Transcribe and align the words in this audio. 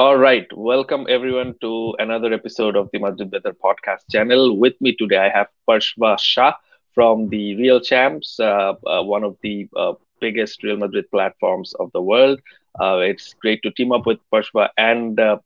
All 0.00 0.16
right, 0.16 0.46
welcome 0.56 1.04
everyone 1.10 1.56
to 1.60 1.94
another 1.98 2.32
episode 2.32 2.74
of 2.74 2.88
the 2.90 2.98
Madrid 2.98 3.30
Better 3.30 3.52
podcast 3.52 4.10
channel. 4.10 4.56
With 4.56 4.72
me 4.80 4.96
today, 4.96 5.18
I 5.18 5.28
have 5.28 5.48
Parshva 5.68 6.18
Shah 6.18 6.54
from 6.94 7.28
the 7.28 7.54
Real 7.56 7.80
Champs, 7.80 8.40
uh, 8.40 8.72
uh, 8.86 9.02
one 9.02 9.24
of 9.24 9.36
the 9.42 9.68
uh, 9.76 9.92
biggest 10.18 10.62
Real 10.62 10.78
Madrid 10.78 11.04
platforms 11.10 11.74
of 11.74 11.92
the 11.92 12.00
world. 12.00 12.40
Uh, 12.80 13.00
it's 13.00 13.34
great 13.34 13.62
to 13.62 13.70
team 13.72 13.92
up 13.92 14.06
with 14.06 14.18
Parshva 14.32 14.70
and 14.78 15.20
uh, 15.20 15.36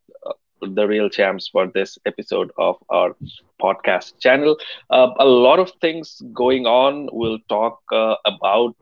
the 0.61 0.87
Real 0.87 1.09
Champs 1.09 1.49
for 1.49 1.67
this 1.67 1.99
episode 2.07 2.53
of 2.57 2.77
our 2.91 3.17
podcast 3.61 4.21
channel. 4.21 4.57
Uh, 4.89 5.11
a 5.19 5.27
lot 5.27 5.59
of 5.59 5.73
things 5.81 6.23
going 6.33 6.65
on. 6.65 7.09
We'll 7.13 7.41
talk 7.49 7.81
about 7.91 8.77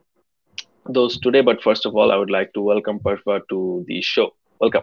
those 0.86 1.18
today, 1.18 1.40
but 1.40 1.62
first 1.62 1.86
of 1.86 1.96
all, 1.96 2.12
I 2.12 2.16
would 2.16 2.30
like 2.30 2.52
to 2.52 2.60
welcome 2.60 3.00
Parshva 3.00 3.40
to 3.48 3.86
the 3.88 4.02
show. 4.02 4.34
Welcome. 4.60 4.82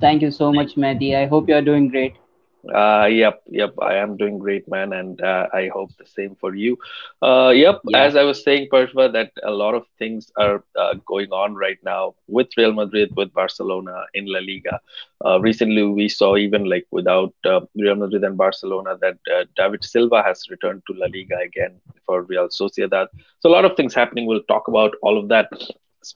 Thank 0.00 0.22
you 0.22 0.30
so 0.30 0.52
much, 0.52 0.74
Mehdi. 0.76 1.14
I 1.16 1.26
hope 1.26 1.48
you're 1.48 1.62
doing 1.62 1.88
great. 1.88 2.16
Uh, 2.74 3.06
yep, 3.06 3.42
yep. 3.46 3.74
I 3.80 3.94
am 3.96 4.16
doing 4.16 4.38
great, 4.38 4.68
man, 4.68 4.92
and 4.92 5.20
uh, 5.20 5.46
I 5.52 5.68
hope 5.72 5.90
the 5.98 6.06
same 6.06 6.34
for 6.34 6.54
you. 6.54 6.76
Uh, 7.22 7.50
yep. 7.54 7.80
Yeah. 7.84 8.02
As 8.02 8.16
I 8.16 8.24
was 8.24 8.42
saying, 8.42 8.68
Parshva, 8.72 9.12
that 9.12 9.30
a 9.44 9.50
lot 9.50 9.74
of 9.74 9.86
things 9.98 10.32
are 10.36 10.64
uh, 10.76 10.94
going 11.06 11.30
on 11.30 11.54
right 11.54 11.78
now 11.84 12.14
with 12.26 12.48
Real 12.56 12.72
Madrid, 12.72 13.14
with 13.16 13.32
Barcelona 13.32 14.04
in 14.14 14.26
La 14.26 14.40
Liga. 14.40 14.80
Uh, 15.24 15.40
recently, 15.40 15.84
we 15.84 16.08
saw 16.08 16.36
even 16.36 16.64
like 16.64 16.86
without 16.90 17.34
uh, 17.44 17.60
Real 17.76 17.94
Madrid 17.94 18.24
and 18.24 18.36
Barcelona 18.36 18.96
that 19.00 19.18
uh, 19.32 19.44
David 19.56 19.84
Silva 19.84 20.22
has 20.24 20.42
returned 20.50 20.82
to 20.88 20.94
La 20.98 21.06
Liga 21.06 21.36
again 21.44 21.80
for 22.04 22.22
Real 22.22 22.48
Sociedad. 22.48 23.06
So 23.40 23.48
a 23.48 23.52
lot 23.52 23.64
of 23.64 23.76
things 23.76 23.94
happening. 23.94 24.26
We'll 24.26 24.42
talk 24.48 24.66
about 24.66 24.94
all 25.02 25.18
of 25.18 25.28
that. 25.28 25.50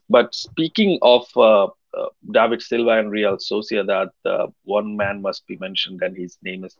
But 0.08 0.34
speaking 0.34 0.98
of 1.02 1.26
uh, 1.36 1.68
uh, 1.96 2.06
David 2.30 2.62
Silva 2.62 2.98
and 2.98 3.10
Real 3.10 3.36
Sociedad, 3.36 4.08
uh, 4.24 4.46
one 4.64 4.96
man 4.96 5.22
must 5.22 5.46
be 5.46 5.56
mentioned, 5.56 6.02
and 6.02 6.16
his 6.16 6.38
name 6.42 6.64
is 6.64 6.76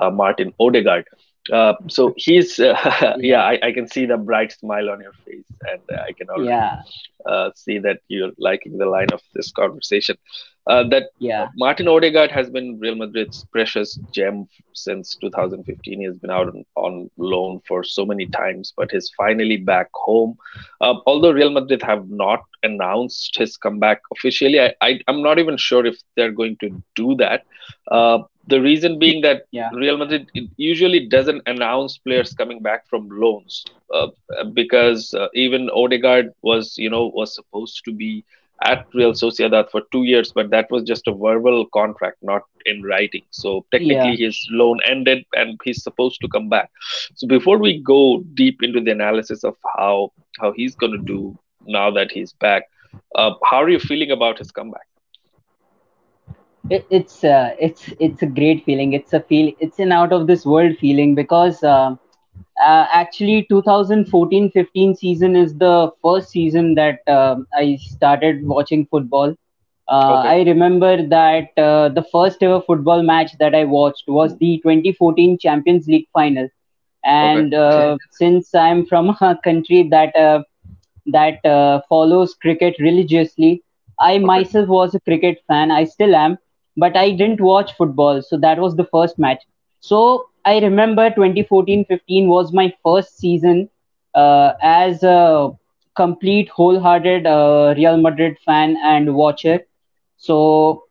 uh, 0.00 0.10
Martin 0.10 0.52
Odegaard. 0.60 1.06
Uh, 1.52 1.74
so 1.88 2.14
he's 2.16 2.58
uh, 2.58 3.16
yeah, 3.18 3.42
I, 3.42 3.58
I, 3.62 3.72
can 3.72 3.88
see 3.88 4.06
the 4.06 4.16
bright 4.16 4.52
smile 4.52 4.90
on 4.90 5.00
your 5.00 5.12
face, 5.24 5.44
and 5.66 5.80
uh, 5.90 6.02
I 6.02 6.12
can 6.12 6.28
already 6.28 6.48
yeah. 6.48 7.50
see 7.54 7.78
that 7.78 8.00
you're 8.08 8.32
liking 8.38 8.78
the 8.78 8.86
line 8.86 9.08
of 9.12 9.22
this 9.34 9.50
conversation. 9.52 10.16
that 10.66 11.10
yeah, 11.18 11.48
Martin 11.56 11.88
Odegaard 11.88 12.30
has 12.30 12.50
been 12.50 12.78
Real 12.78 12.94
Madrid's 12.94 13.46
precious 13.50 13.98
gem 14.12 14.46
since 14.74 15.16
2015. 15.16 15.98
He 15.98 16.04
has 16.04 16.16
been 16.16 16.30
out 16.30 16.48
on, 16.48 16.64
on 16.76 17.10
loan 17.16 17.60
for 17.66 17.82
so 17.82 18.04
many 18.04 18.26
times, 18.26 18.72
but 18.76 18.90
he's 18.90 19.10
finally 19.16 19.56
back 19.56 19.88
home. 19.94 20.36
although 20.80 21.32
Real 21.32 21.50
Madrid 21.50 21.82
have 21.82 22.08
not 22.10 22.42
announced 22.62 23.36
his 23.38 23.56
comeback 23.56 24.02
officially, 24.12 24.60
I, 24.60 24.74
I 24.82 25.00
am 25.08 25.22
not 25.22 25.38
even 25.38 25.56
sure 25.56 25.86
if 25.86 25.96
they're 26.16 26.32
going 26.32 26.56
to 26.60 26.82
do 26.94 27.14
that. 27.16 27.44
The 28.48 28.60
reason 28.60 28.98
being 28.98 29.20
that 29.22 29.42
yeah. 29.50 29.70
Real 29.72 29.96
Madrid 29.96 30.30
usually 30.56 31.06
doesn't 31.06 31.42
announce 31.46 31.98
players 31.98 32.32
coming 32.32 32.60
back 32.62 32.88
from 32.88 33.08
loans 33.08 33.64
uh, 33.94 34.08
because 34.52 35.14
uh, 35.14 35.28
even 35.34 35.70
Odegaard 35.70 36.32
was, 36.42 36.76
you 36.78 36.90
know, 36.90 37.06
was 37.14 37.34
supposed 37.34 37.84
to 37.84 37.92
be 37.92 38.24
at 38.64 38.86
Real 38.92 39.12
Sociedad 39.12 39.70
for 39.70 39.82
two 39.92 40.04
years, 40.04 40.32
but 40.32 40.50
that 40.50 40.70
was 40.70 40.82
just 40.82 41.06
a 41.06 41.14
verbal 41.14 41.66
contract, 41.66 42.18
not 42.22 42.42
in 42.66 42.82
writing. 42.82 43.22
So 43.30 43.64
technically, 43.70 44.16
yeah. 44.16 44.26
his 44.26 44.48
loan 44.50 44.80
ended, 44.84 45.24
and 45.34 45.60
he's 45.64 45.82
supposed 45.82 46.20
to 46.22 46.28
come 46.28 46.48
back. 46.48 46.70
So 47.14 47.26
before 47.26 47.58
we 47.58 47.80
go 47.80 48.24
deep 48.34 48.62
into 48.62 48.80
the 48.80 48.90
analysis 48.90 49.44
of 49.44 49.56
how 49.76 50.12
how 50.40 50.52
he's 50.52 50.74
going 50.74 50.92
to 50.92 51.04
do 51.04 51.38
now 51.66 51.90
that 51.90 52.10
he's 52.10 52.32
back, 52.32 52.64
uh, 53.14 53.34
how 53.44 53.62
are 53.62 53.70
you 53.70 53.78
feeling 53.78 54.10
about 54.10 54.38
his 54.38 54.50
comeback? 54.50 54.86
It, 56.70 56.86
it's 56.90 57.24
uh, 57.24 57.50
it's 57.58 57.92
it's 57.98 58.22
a 58.22 58.26
great 58.26 58.64
feeling 58.64 58.92
it's 58.92 59.12
a 59.12 59.20
feel 59.20 59.52
it's 59.60 59.78
an 59.78 59.92
out 59.92 60.12
of 60.12 60.26
this 60.26 60.44
world 60.44 60.76
feeling 60.78 61.14
because 61.14 61.62
uh, 61.62 61.94
uh, 62.64 62.86
actually 62.92 63.46
2014-15 63.50 64.94
season 64.94 65.36
is 65.36 65.54
the 65.56 65.90
first 66.02 66.30
season 66.30 66.74
that 66.74 67.00
uh, 67.06 67.36
i 67.54 67.76
started 67.76 68.46
watching 68.46 68.86
football 68.86 69.34
uh, 69.88 70.18
okay. 70.18 70.28
i 70.28 70.42
remember 70.42 71.06
that 71.06 71.48
uh, 71.56 71.88
the 71.88 72.04
first 72.12 72.42
ever 72.42 72.60
football 72.60 73.02
match 73.02 73.32
that 73.38 73.54
i 73.54 73.64
watched 73.64 74.04
was 74.08 74.36
the 74.38 74.58
2014 74.62 75.38
champions 75.38 75.86
league 75.86 76.08
final 76.12 76.48
and 77.04 77.54
okay. 77.54 77.96
since 78.10 78.54
i'm 78.54 78.84
from 78.86 79.08
a 79.20 79.38
country 79.44 79.88
that 79.90 80.12
that 81.06 81.82
follows 81.88 82.34
cricket 82.34 82.74
religiously 82.78 83.62
i 83.98 84.16
okay. 84.16 84.24
myself 84.32 84.68
was 84.68 84.94
a 84.94 85.00
cricket 85.00 85.38
fan 85.48 85.70
i 85.70 85.84
still 85.84 86.14
am 86.14 86.36
but 86.78 86.96
I 86.96 87.10
didn't 87.12 87.40
watch 87.40 87.74
football. 87.76 88.22
So 88.22 88.38
that 88.38 88.58
was 88.60 88.76
the 88.76 88.84
first 88.86 89.18
match. 89.18 89.42
So 89.80 90.26
I 90.44 90.58
remember 90.60 91.10
2014-15 91.10 92.28
was 92.28 92.52
my 92.52 92.72
first 92.84 93.18
season 93.18 93.68
uh, 94.14 94.52
as 94.62 95.02
a 95.04 95.50
complete 95.96 96.48
wholehearted 96.50 97.26
uh, 97.26 97.74
Real 97.76 97.98
Madrid 97.98 98.38
fan 98.44 98.76
and 98.84 99.14
watcher. 99.14 99.60
So 100.16 100.84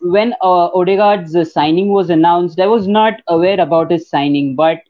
when 0.00 0.34
uh, 0.42 0.68
Odegaard's 0.74 1.52
signing 1.52 1.88
was 1.88 2.10
announced, 2.10 2.60
I 2.60 2.66
was 2.66 2.88
not 2.88 3.14
aware 3.28 3.60
about 3.60 3.90
his 3.90 4.08
signing, 4.08 4.54
but 4.56 4.80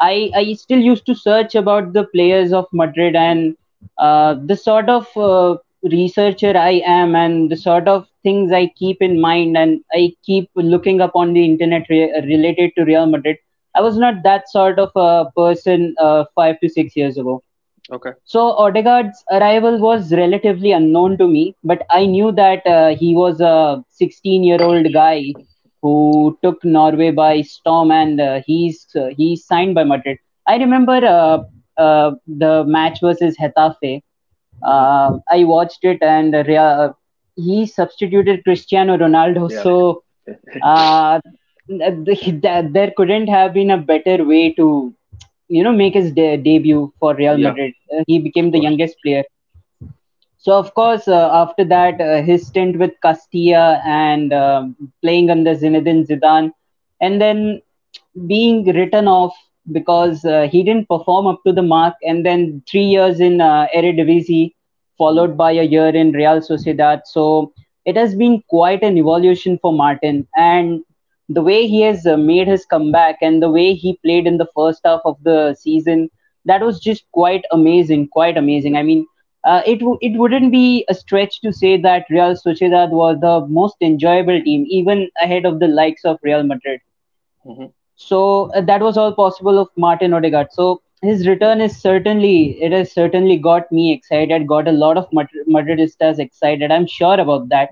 I, 0.00 0.30
I 0.34 0.52
still 0.54 0.78
used 0.80 1.06
to 1.06 1.14
search 1.14 1.54
about 1.54 1.92
the 1.92 2.04
players 2.04 2.52
of 2.52 2.66
Madrid 2.72 3.16
and 3.16 3.56
uh, 3.98 4.34
the 4.44 4.56
sort 4.56 4.88
of 4.88 5.06
uh, 5.16 5.56
researcher 5.82 6.56
I 6.56 6.82
am 6.86 7.14
and 7.14 7.50
the 7.50 7.56
sort 7.56 7.88
of 7.88 8.06
things 8.22 8.52
I 8.52 8.66
keep 8.76 9.00
in 9.00 9.20
mind 9.20 9.56
and 9.56 9.80
I 9.92 10.12
keep 10.24 10.50
looking 10.54 11.00
up 11.00 11.12
on 11.14 11.32
the 11.32 11.44
internet 11.44 11.86
re- 11.88 12.12
related 12.26 12.72
to 12.76 12.84
Real 12.84 13.06
Madrid. 13.06 13.36
I 13.74 13.80
was 13.80 13.96
not 13.96 14.22
that 14.24 14.48
sort 14.50 14.78
of 14.78 14.90
a 14.96 15.30
person 15.36 15.94
uh, 15.98 16.24
five 16.34 16.60
to 16.60 16.68
six 16.68 16.96
years 16.96 17.16
ago. 17.18 17.42
Okay. 17.90 18.12
So 18.24 18.52
Odegaard's 18.58 19.24
arrival 19.30 19.78
was 19.78 20.12
relatively 20.12 20.72
unknown 20.72 21.16
to 21.18 21.26
me, 21.28 21.54
but 21.64 21.82
I 21.90 22.06
knew 22.06 22.32
that 22.32 22.66
uh, 22.66 22.94
he 22.94 23.14
was 23.14 23.40
a 23.40 23.82
16-year-old 23.90 24.92
guy 24.92 25.24
who 25.82 26.38
took 26.42 26.64
Norway 26.64 27.10
by 27.10 27.42
storm, 27.42 27.90
and 27.90 28.20
uh, 28.20 28.40
he's 28.46 28.86
uh, 28.96 29.08
he's 29.16 29.44
signed 29.44 29.74
by 29.74 29.84
Madrid. 29.84 30.18
I 30.46 30.56
remember 30.56 30.94
uh, 31.04 31.38
uh, 31.80 32.12
the 32.26 32.64
match 32.66 33.00
versus 33.00 33.36
Getafe 33.38 34.02
uh, 34.62 35.18
I 35.30 35.44
watched 35.44 35.84
it 35.84 36.02
and 36.02 36.34
uh, 36.34 36.92
he 37.36 37.66
substituted 37.66 38.44
Cristiano 38.44 38.96
Ronaldo. 38.96 39.50
Yeah. 39.50 39.64
So 39.64 40.02
uh, 40.62 41.20
there 41.68 42.92
couldn't 42.96 43.28
have 43.28 43.52
been 43.54 43.70
a 43.70 43.78
better 43.78 44.24
way 44.24 44.52
to, 44.54 44.94
you 45.48 45.62
know, 45.62 45.72
make 45.72 45.94
his 45.94 46.12
de- 46.12 46.36
debut 46.36 46.92
for 46.98 47.14
Real 47.14 47.36
yeah. 47.36 47.38
Madrid. 47.38 47.72
Uh, 47.96 48.02
he 48.06 48.18
became 48.18 48.50
the 48.50 48.60
youngest 48.60 48.96
player. 49.04 49.24
So 50.38 50.58
of 50.58 50.74
course, 50.74 51.06
uh, 51.08 51.30
after 51.32 51.64
that, 51.64 52.00
uh, 52.00 52.22
his 52.22 52.46
stint 52.46 52.78
with 52.78 52.92
Castilla 53.02 53.80
and 53.84 54.32
um, 54.32 54.76
playing 55.02 55.30
under 55.30 55.54
Zinedine 55.54 56.06
Zidane, 56.06 56.52
and 57.00 57.20
then 57.20 57.60
being 58.26 58.64
written 58.64 59.06
off 59.08 59.34
because 59.72 60.24
uh, 60.24 60.48
he 60.50 60.62
didn't 60.62 60.88
perform 60.88 61.26
up 61.26 61.40
to 61.46 61.52
the 61.52 61.62
mark. 61.62 61.94
And 62.02 62.24
then 62.24 62.62
three 62.70 62.84
years 62.84 63.20
in 63.20 63.40
uh, 63.40 63.66
Eredivisie, 63.74 64.52
followed 64.98 65.36
by 65.36 65.52
a 65.52 65.62
year 65.64 65.88
in 65.88 66.12
Real 66.12 66.40
Sociedad. 66.40 67.02
So 67.04 67.52
it 67.84 67.96
has 67.96 68.14
been 68.14 68.42
quite 68.48 68.82
an 68.82 68.96
evolution 68.98 69.58
for 69.60 69.72
Martin. 69.72 70.26
And 70.36 70.80
the 71.28 71.42
way 71.42 71.66
he 71.66 71.82
has 71.82 72.06
uh, 72.06 72.16
made 72.16 72.48
his 72.48 72.64
comeback 72.66 73.16
and 73.22 73.42
the 73.42 73.50
way 73.50 73.74
he 73.74 73.98
played 74.04 74.26
in 74.26 74.38
the 74.38 74.48
first 74.54 74.80
half 74.84 75.00
of 75.04 75.16
the 75.22 75.54
season, 75.54 76.10
that 76.44 76.62
was 76.62 76.80
just 76.80 77.04
quite 77.12 77.44
amazing, 77.52 78.08
quite 78.08 78.36
amazing. 78.36 78.76
I 78.76 78.82
mean, 78.82 79.06
uh, 79.44 79.62
it 79.66 79.78
w- 79.80 79.98
it 80.00 80.18
wouldn't 80.18 80.52
be 80.52 80.84
a 80.88 80.94
stretch 80.94 81.40
to 81.42 81.52
say 81.52 81.76
that 81.80 82.06
Real 82.10 82.34
Sociedad 82.34 82.90
was 82.90 83.18
the 83.20 83.46
most 83.48 83.76
enjoyable 83.80 84.40
team, 84.42 84.66
even 84.68 85.08
ahead 85.22 85.44
of 85.46 85.58
the 85.60 85.68
likes 85.68 86.04
of 86.04 86.18
Real 86.22 86.42
Madrid. 86.42 86.80
Mm-hmm. 87.46 87.66
So 88.00 88.50
uh, 88.54 88.62
that 88.62 88.80
was 88.80 88.96
all 88.96 89.12
possible 89.12 89.58
of 89.58 89.68
Martin 89.76 90.14
Odegaard. 90.14 90.48
So 90.52 90.80
his 91.02 91.26
return 91.26 91.60
is 91.60 91.76
certainly 91.80 92.60
it 92.62 92.72
has 92.72 92.92
certainly 92.92 93.36
got 93.36 93.70
me 93.70 93.92
excited. 93.92 94.46
Got 94.46 94.68
a 94.68 94.72
lot 94.72 94.96
of 94.96 95.08
Madridistas 95.10 96.18
excited. 96.18 96.70
I'm 96.70 96.86
sure 96.86 97.20
about 97.20 97.48
that, 97.50 97.70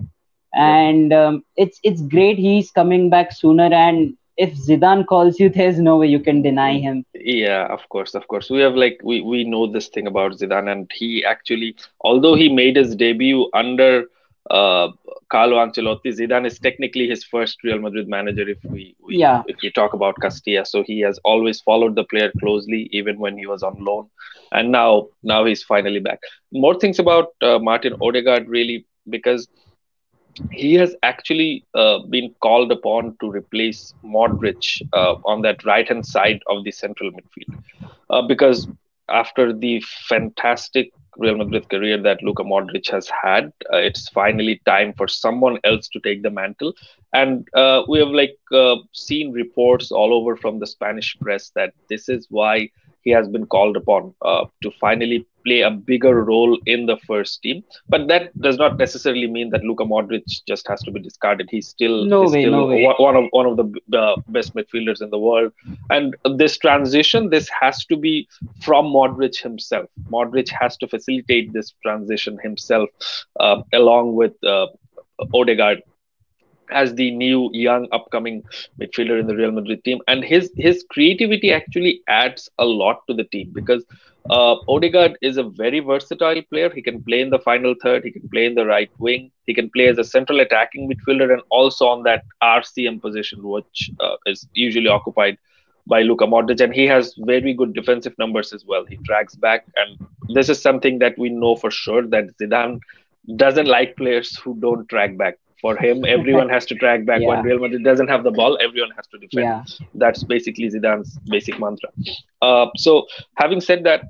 and 0.54 1.12
um, 1.12 1.44
it's 1.56 1.80
it's 1.82 2.02
great 2.02 2.38
he's 2.38 2.70
coming 2.70 3.08
back 3.10 3.32
sooner. 3.32 3.70
And 3.72 4.16
if 4.36 4.54
Zidane 4.54 5.06
calls 5.06 5.40
you, 5.40 5.48
there's 5.58 5.78
no 5.78 5.96
way 5.96 6.08
you 6.08 6.20
can 6.20 6.42
deny 6.42 6.78
him. 6.78 7.04
Yeah, 7.14 7.66
of 7.66 7.88
course, 7.88 8.14
of 8.14 8.28
course. 8.28 8.50
We 8.50 8.60
have 8.60 8.74
like 8.74 9.00
we 9.02 9.22
we 9.22 9.44
know 9.44 9.66
this 9.66 9.88
thing 9.88 10.06
about 10.06 10.32
Zidane, 10.32 10.70
and 10.70 10.90
he 10.94 11.24
actually, 11.24 11.74
although 12.02 12.34
he 12.34 12.48
made 12.50 12.76
his 12.76 12.94
debut 12.94 13.48
under 13.54 14.06
uh, 14.50 14.88
Carlo 15.30 15.56
Ancelotti. 15.56 16.12
Zidane 16.18 16.46
is 16.46 16.58
technically 16.58 17.08
his 17.08 17.24
first 17.24 17.62
Real 17.62 17.78
Madrid 17.78 18.08
manager. 18.08 18.48
If 18.48 18.58
we, 18.64 18.94
we 19.00 19.16
yeah. 19.16 19.42
if 19.46 19.56
we 19.62 19.70
talk 19.70 19.92
about 19.94 20.20
Castilla, 20.20 20.64
so 20.64 20.82
he 20.82 21.00
has 21.00 21.18
always 21.24 21.60
followed 21.60 21.94
the 21.94 22.04
player 22.04 22.30
closely, 22.38 22.88
even 22.92 23.18
when 23.18 23.36
he 23.36 23.46
was 23.46 23.62
on 23.62 23.76
loan, 23.78 24.08
and 24.52 24.70
now 24.72 25.08
now 25.22 25.44
he's 25.44 25.62
finally 25.62 26.00
back. 26.00 26.20
More 26.52 26.74
things 26.78 26.98
about 26.98 27.34
uh, 27.42 27.58
Martin 27.58 27.94
Odegaard, 28.00 28.48
really, 28.48 28.86
because 29.08 29.48
he 30.52 30.74
has 30.74 30.94
actually 31.02 31.64
uh, 31.74 31.98
been 32.08 32.34
called 32.40 32.70
upon 32.70 33.16
to 33.20 33.30
replace 33.30 33.92
Modric 34.04 34.80
uh, 34.92 35.14
on 35.24 35.42
that 35.42 35.64
right 35.64 35.86
hand 35.88 36.06
side 36.06 36.40
of 36.48 36.64
the 36.64 36.70
central 36.70 37.10
midfield 37.10 37.62
uh, 38.10 38.22
because 38.22 38.68
after 39.08 39.52
the 39.52 39.80
fantastic 40.08 40.92
Real 41.16 41.36
Madrid 41.36 41.68
career 41.68 42.00
that 42.02 42.22
Luka 42.22 42.44
Modric 42.44 42.88
has 42.90 43.10
had, 43.22 43.52
uh, 43.72 43.78
it's 43.78 44.08
finally 44.08 44.60
time 44.66 44.92
for 44.94 45.08
someone 45.08 45.58
else 45.64 45.88
to 45.88 46.00
take 46.00 46.22
the 46.22 46.30
mantle. 46.30 46.74
And 47.12 47.48
uh, 47.54 47.82
we 47.88 47.98
have 47.98 48.08
like 48.08 48.36
uh, 48.52 48.76
seen 48.92 49.32
reports 49.32 49.90
all 49.90 50.14
over 50.14 50.36
from 50.36 50.60
the 50.60 50.66
Spanish 50.66 51.16
press 51.20 51.50
that 51.56 51.74
this 51.88 52.08
is 52.08 52.26
why 52.30 52.70
he 53.08 53.14
has 53.18 53.28
been 53.34 53.46
called 53.46 53.76
upon 53.82 54.14
uh, 54.30 54.44
to 54.62 54.70
finally 54.78 55.26
play 55.46 55.60
a 55.62 55.70
bigger 55.70 56.14
role 56.30 56.58
in 56.66 56.84
the 56.90 56.96
first 57.06 57.40
team. 57.42 57.62
But 57.88 58.06
that 58.08 58.38
does 58.46 58.58
not 58.62 58.76
necessarily 58.76 59.28
mean 59.36 59.48
that 59.52 59.64
Luka 59.68 59.84
Modric 59.92 60.24
just 60.46 60.68
has 60.68 60.82
to 60.82 60.90
be 60.90 61.00
discarded. 61.00 61.48
He's 61.50 61.68
still, 61.68 62.04
no 62.04 62.22
he's 62.22 62.32
way, 62.32 62.42
still 62.42 62.52
no 62.52 62.66
way. 62.66 62.84
one 62.98 63.16
of 63.20 63.24
one 63.30 63.46
of 63.46 63.56
the 63.60 63.98
uh, 63.98 64.16
best 64.36 64.54
midfielders 64.54 65.00
in 65.00 65.10
the 65.10 65.18
world. 65.18 65.52
And 65.90 66.16
this 66.42 66.58
transition, 66.58 67.30
this 67.30 67.48
has 67.60 67.84
to 67.86 67.96
be 67.96 68.14
from 68.60 68.92
Modric 68.98 69.40
himself. 69.48 69.88
Modric 70.16 70.50
has 70.60 70.76
to 70.78 70.88
facilitate 70.88 71.52
this 71.52 71.72
transition 71.82 72.38
himself, 72.42 72.90
uh, 73.40 73.62
along 73.72 74.16
with 74.16 74.34
uh, 74.44 74.66
Odegaard 75.34 75.82
as 76.70 76.94
the 76.94 77.10
new 77.10 77.50
young 77.52 77.86
upcoming 77.92 78.42
midfielder 78.80 79.18
in 79.20 79.26
the 79.26 79.34
Real 79.36 79.50
Madrid 79.52 79.84
team, 79.84 80.00
and 80.08 80.24
his 80.24 80.50
his 80.56 80.84
creativity 80.90 81.52
actually 81.52 82.02
adds 82.08 82.48
a 82.58 82.64
lot 82.64 83.06
to 83.08 83.14
the 83.14 83.24
team 83.24 83.50
because 83.54 83.84
uh, 84.30 84.56
Odegaard 84.68 85.16
is 85.22 85.36
a 85.36 85.42
very 85.44 85.80
versatile 85.80 86.42
player. 86.50 86.70
He 86.74 86.82
can 86.82 87.02
play 87.02 87.20
in 87.20 87.30
the 87.30 87.38
final 87.38 87.74
third, 87.82 88.04
he 88.04 88.10
can 88.12 88.28
play 88.28 88.46
in 88.46 88.54
the 88.54 88.66
right 88.66 88.90
wing, 88.98 89.30
he 89.46 89.54
can 89.54 89.70
play 89.70 89.88
as 89.88 89.98
a 89.98 90.04
central 90.04 90.40
attacking 90.40 90.88
midfielder, 90.90 91.32
and 91.32 91.42
also 91.50 91.86
on 91.86 92.02
that 92.04 92.22
RCM 92.42 93.00
position, 93.00 93.40
which 93.42 93.90
uh, 94.00 94.16
is 94.26 94.46
usually 94.54 94.88
occupied 94.88 95.36
by 95.86 96.02
Luka 96.02 96.26
Modric, 96.26 96.60
and 96.60 96.74
he 96.74 96.86
has 96.86 97.14
very 97.18 97.52
good 97.54 97.74
defensive 97.74 98.14
numbers 98.18 98.52
as 98.52 98.64
well. 98.66 98.84
He 98.84 98.98
tracks 99.06 99.34
back, 99.36 99.64
and 99.76 99.98
this 100.34 100.48
is 100.48 100.60
something 100.60 100.98
that 100.98 101.18
we 101.18 101.28
know 101.30 101.56
for 101.56 101.70
sure 101.70 102.06
that 102.08 102.24
Zidane 102.40 102.80
doesn't 103.36 103.66
like 103.66 103.96
players 103.96 104.36
who 104.38 104.56
don't 104.60 104.88
track 104.88 105.16
back 105.16 105.38
for 105.60 105.76
him, 105.76 106.04
everyone 106.06 106.48
has 106.48 106.66
to 106.66 106.74
track 106.74 107.04
back. 107.06 107.20
Yeah. 107.20 107.28
When 107.28 107.42
Real 107.42 107.58
Madrid 107.58 107.84
doesn't 107.84 108.08
have 108.08 108.24
the 108.24 108.30
ball, 108.30 108.58
everyone 108.60 108.90
has 108.96 109.06
to 109.08 109.18
defend. 109.18 109.46
Yeah. 109.46 109.62
That's 109.94 110.22
basically 110.24 110.68
Zidane's 110.70 111.18
basic 111.28 111.58
mantra. 111.58 111.90
Uh, 112.42 112.66
so, 112.76 113.06
having 113.36 113.60
said 113.60 113.84
that, 113.84 114.02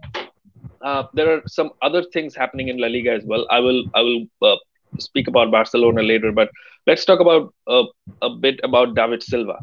uh, 0.82 1.04
there 1.14 1.32
are 1.32 1.42
some 1.46 1.70
other 1.82 2.02
things 2.12 2.34
happening 2.34 2.68
in 2.68 2.78
La 2.78 2.88
Liga 2.88 3.12
as 3.12 3.24
well. 3.24 3.46
I 3.50 3.60
will 3.60 3.84
I 3.94 4.00
will 4.02 4.24
uh, 4.42 4.56
speak 4.98 5.28
about 5.28 5.50
Barcelona 5.50 6.02
later, 6.02 6.32
but 6.32 6.50
let's 6.86 7.04
talk 7.04 7.20
about 7.20 7.52
uh, 7.66 7.84
a 8.22 8.30
bit 8.30 8.60
about 8.62 8.94
David 8.94 9.22
Silva. 9.22 9.58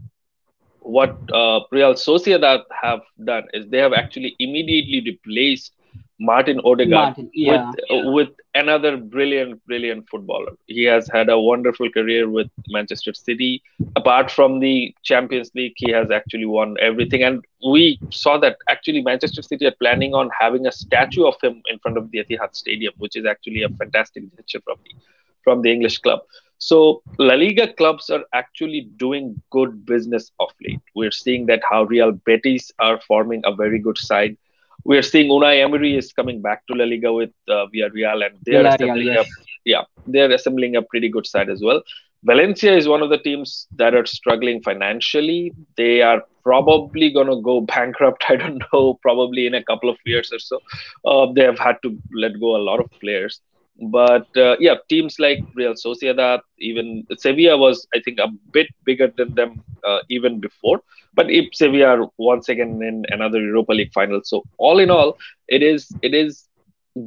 What 0.79 1.17
uh, 1.33 1.61
Real 1.71 1.93
Sociedad 1.93 2.61
have 2.81 3.01
done 3.23 3.43
is 3.53 3.67
they 3.69 3.79
have 3.79 3.93
actually 3.93 4.35
immediately 4.39 5.01
replaced 5.05 5.73
Martin 6.19 6.61
Odegaard 6.63 6.89
Martin, 6.89 7.29
yeah. 7.33 7.71
with 7.71 8.05
uh, 8.07 8.11
with 8.11 8.29
another 8.53 8.95
brilliant, 8.95 9.63
brilliant 9.65 10.07
footballer. 10.09 10.53
He 10.67 10.83
has 10.83 11.09
had 11.11 11.29
a 11.29 11.37
wonderful 11.37 11.89
career 11.91 12.29
with 12.29 12.49
Manchester 12.69 13.13
City. 13.13 13.61
Apart 13.97 14.31
from 14.31 14.59
the 14.59 14.95
Champions 15.03 15.51
League, 15.55 15.73
he 15.75 15.91
has 15.91 16.11
actually 16.11 16.45
won 16.45 16.77
everything. 16.79 17.23
And 17.23 17.43
we 17.65 17.99
saw 18.11 18.37
that 18.37 18.57
actually 18.69 19.01
Manchester 19.01 19.41
City 19.41 19.65
are 19.65 19.75
planning 19.81 20.13
on 20.13 20.29
having 20.39 20.65
a 20.67 20.71
statue 20.71 21.25
of 21.25 21.35
him 21.43 21.61
in 21.69 21.79
front 21.79 21.97
of 21.97 22.09
the 22.11 22.23
Etihad 22.23 22.55
Stadium, 22.55 22.93
which 22.97 23.17
is 23.17 23.25
actually 23.25 23.63
a 23.63 23.69
fantastic 23.69 24.23
gesture 24.37 24.61
from 24.63 24.77
the 24.85 24.95
from 25.43 25.61
the 25.61 25.71
English 25.71 25.99
club. 25.99 26.21
So 26.57 27.03
La 27.19 27.35
Liga 27.35 27.71
clubs 27.73 28.09
are 28.09 28.23
actually 28.33 28.89
doing 28.95 29.39
good 29.51 29.85
business 29.85 30.31
of 30.39 30.49
late. 30.61 30.79
We're 30.95 31.11
seeing 31.11 31.45
that 31.47 31.61
how 31.69 31.83
Real 31.83 32.13
Betis 32.13 32.71
are 32.79 32.99
forming 33.01 33.41
a 33.45 33.53
very 33.53 33.79
good 33.79 33.97
side 33.97 34.37
we're 34.83 35.01
seeing 35.01 35.29
Unai 35.29 35.63
Emery 35.63 35.97
is 35.97 36.13
coming 36.13 36.41
back 36.41 36.65
to 36.67 36.73
La 36.73 36.85
Liga 36.85 37.11
with 37.13 37.31
uh, 37.47 37.65
Villarreal, 37.73 38.25
and 38.25 38.37
they 38.45 38.55
are 38.55 38.65
assembling 38.65 39.07
yes. 39.07 39.19
up. 39.19 39.25
Yeah, 39.65 39.83
they're 40.07 40.31
assembling 40.31 40.75
a 40.75 40.81
pretty 40.81 41.09
good 41.09 41.25
side 41.25 41.49
as 41.49 41.61
well. 41.61 41.81
Valencia 42.23 42.75
is 42.75 42.87
one 42.87 43.03
of 43.03 43.09
the 43.09 43.19
teams 43.19 43.67
that 43.75 43.93
are 43.93 44.05
struggling 44.05 44.61
financially. 44.61 45.53
They 45.77 46.01
are 46.01 46.23
probably 46.43 47.11
going 47.11 47.27
to 47.27 47.41
go 47.41 47.61
bankrupt. 47.75 48.25
I 48.29 48.35
don't 48.35 48.61
know, 48.73 48.95
probably 49.01 49.45
in 49.47 49.53
a 49.53 49.63
couple 49.63 49.89
of 49.89 49.97
years 50.05 50.31
or 50.33 50.39
so. 50.39 50.59
Uh, 51.05 51.31
they 51.33 51.43
have 51.43 51.59
had 51.59 51.77
to 51.83 51.97
let 52.13 52.39
go 52.39 52.55
a 52.55 52.63
lot 52.69 52.79
of 52.79 52.89
players. 52.99 53.41
But 53.81 54.27
uh, 54.37 54.55
yeah, 54.59 54.75
teams 54.89 55.19
like 55.19 55.39
Real 55.53 55.73
Sociedad, 55.73 56.39
even 56.59 57.05
Sevilla 57.17 57.57
was, 57.57 57.87
I 57.93 57.99
think, 57.99 58.19
a 58.19 58.27
bit 58.51 58.67
bigger 58.85 59.11
than 59.17 59.33
them 59.35 59.63
uh, 59.83 59.99
even 60.09 60.39
before. 60.39 60.81
But 61.13 61.29
if 61.29 61.53
Sevilla 61.53 61.87
are 61.87 62.07
once 62.17 62.49
again 62.49 62.81
in 62.81 63.05
another 63.09 63.41
Europa 63.41 63.73
League 63.73 63.93
final, 63.93 64.21
so 64.23 64.43
all 64.57 64.79
in 64.79 64.89
all, 64.89 65.17
it 65.47 65.61
is 65.63 65.89
it 66.01 66.13
is 66.13 66.47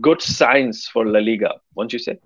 good 0.01 0.21
signs 0.23 0.87
for 0.93 1.07
La 1.07 1.21
Liga. 1.21 1.55
Won't 1.75 1.93
you 1.93 1.99
say? 1.99 2.19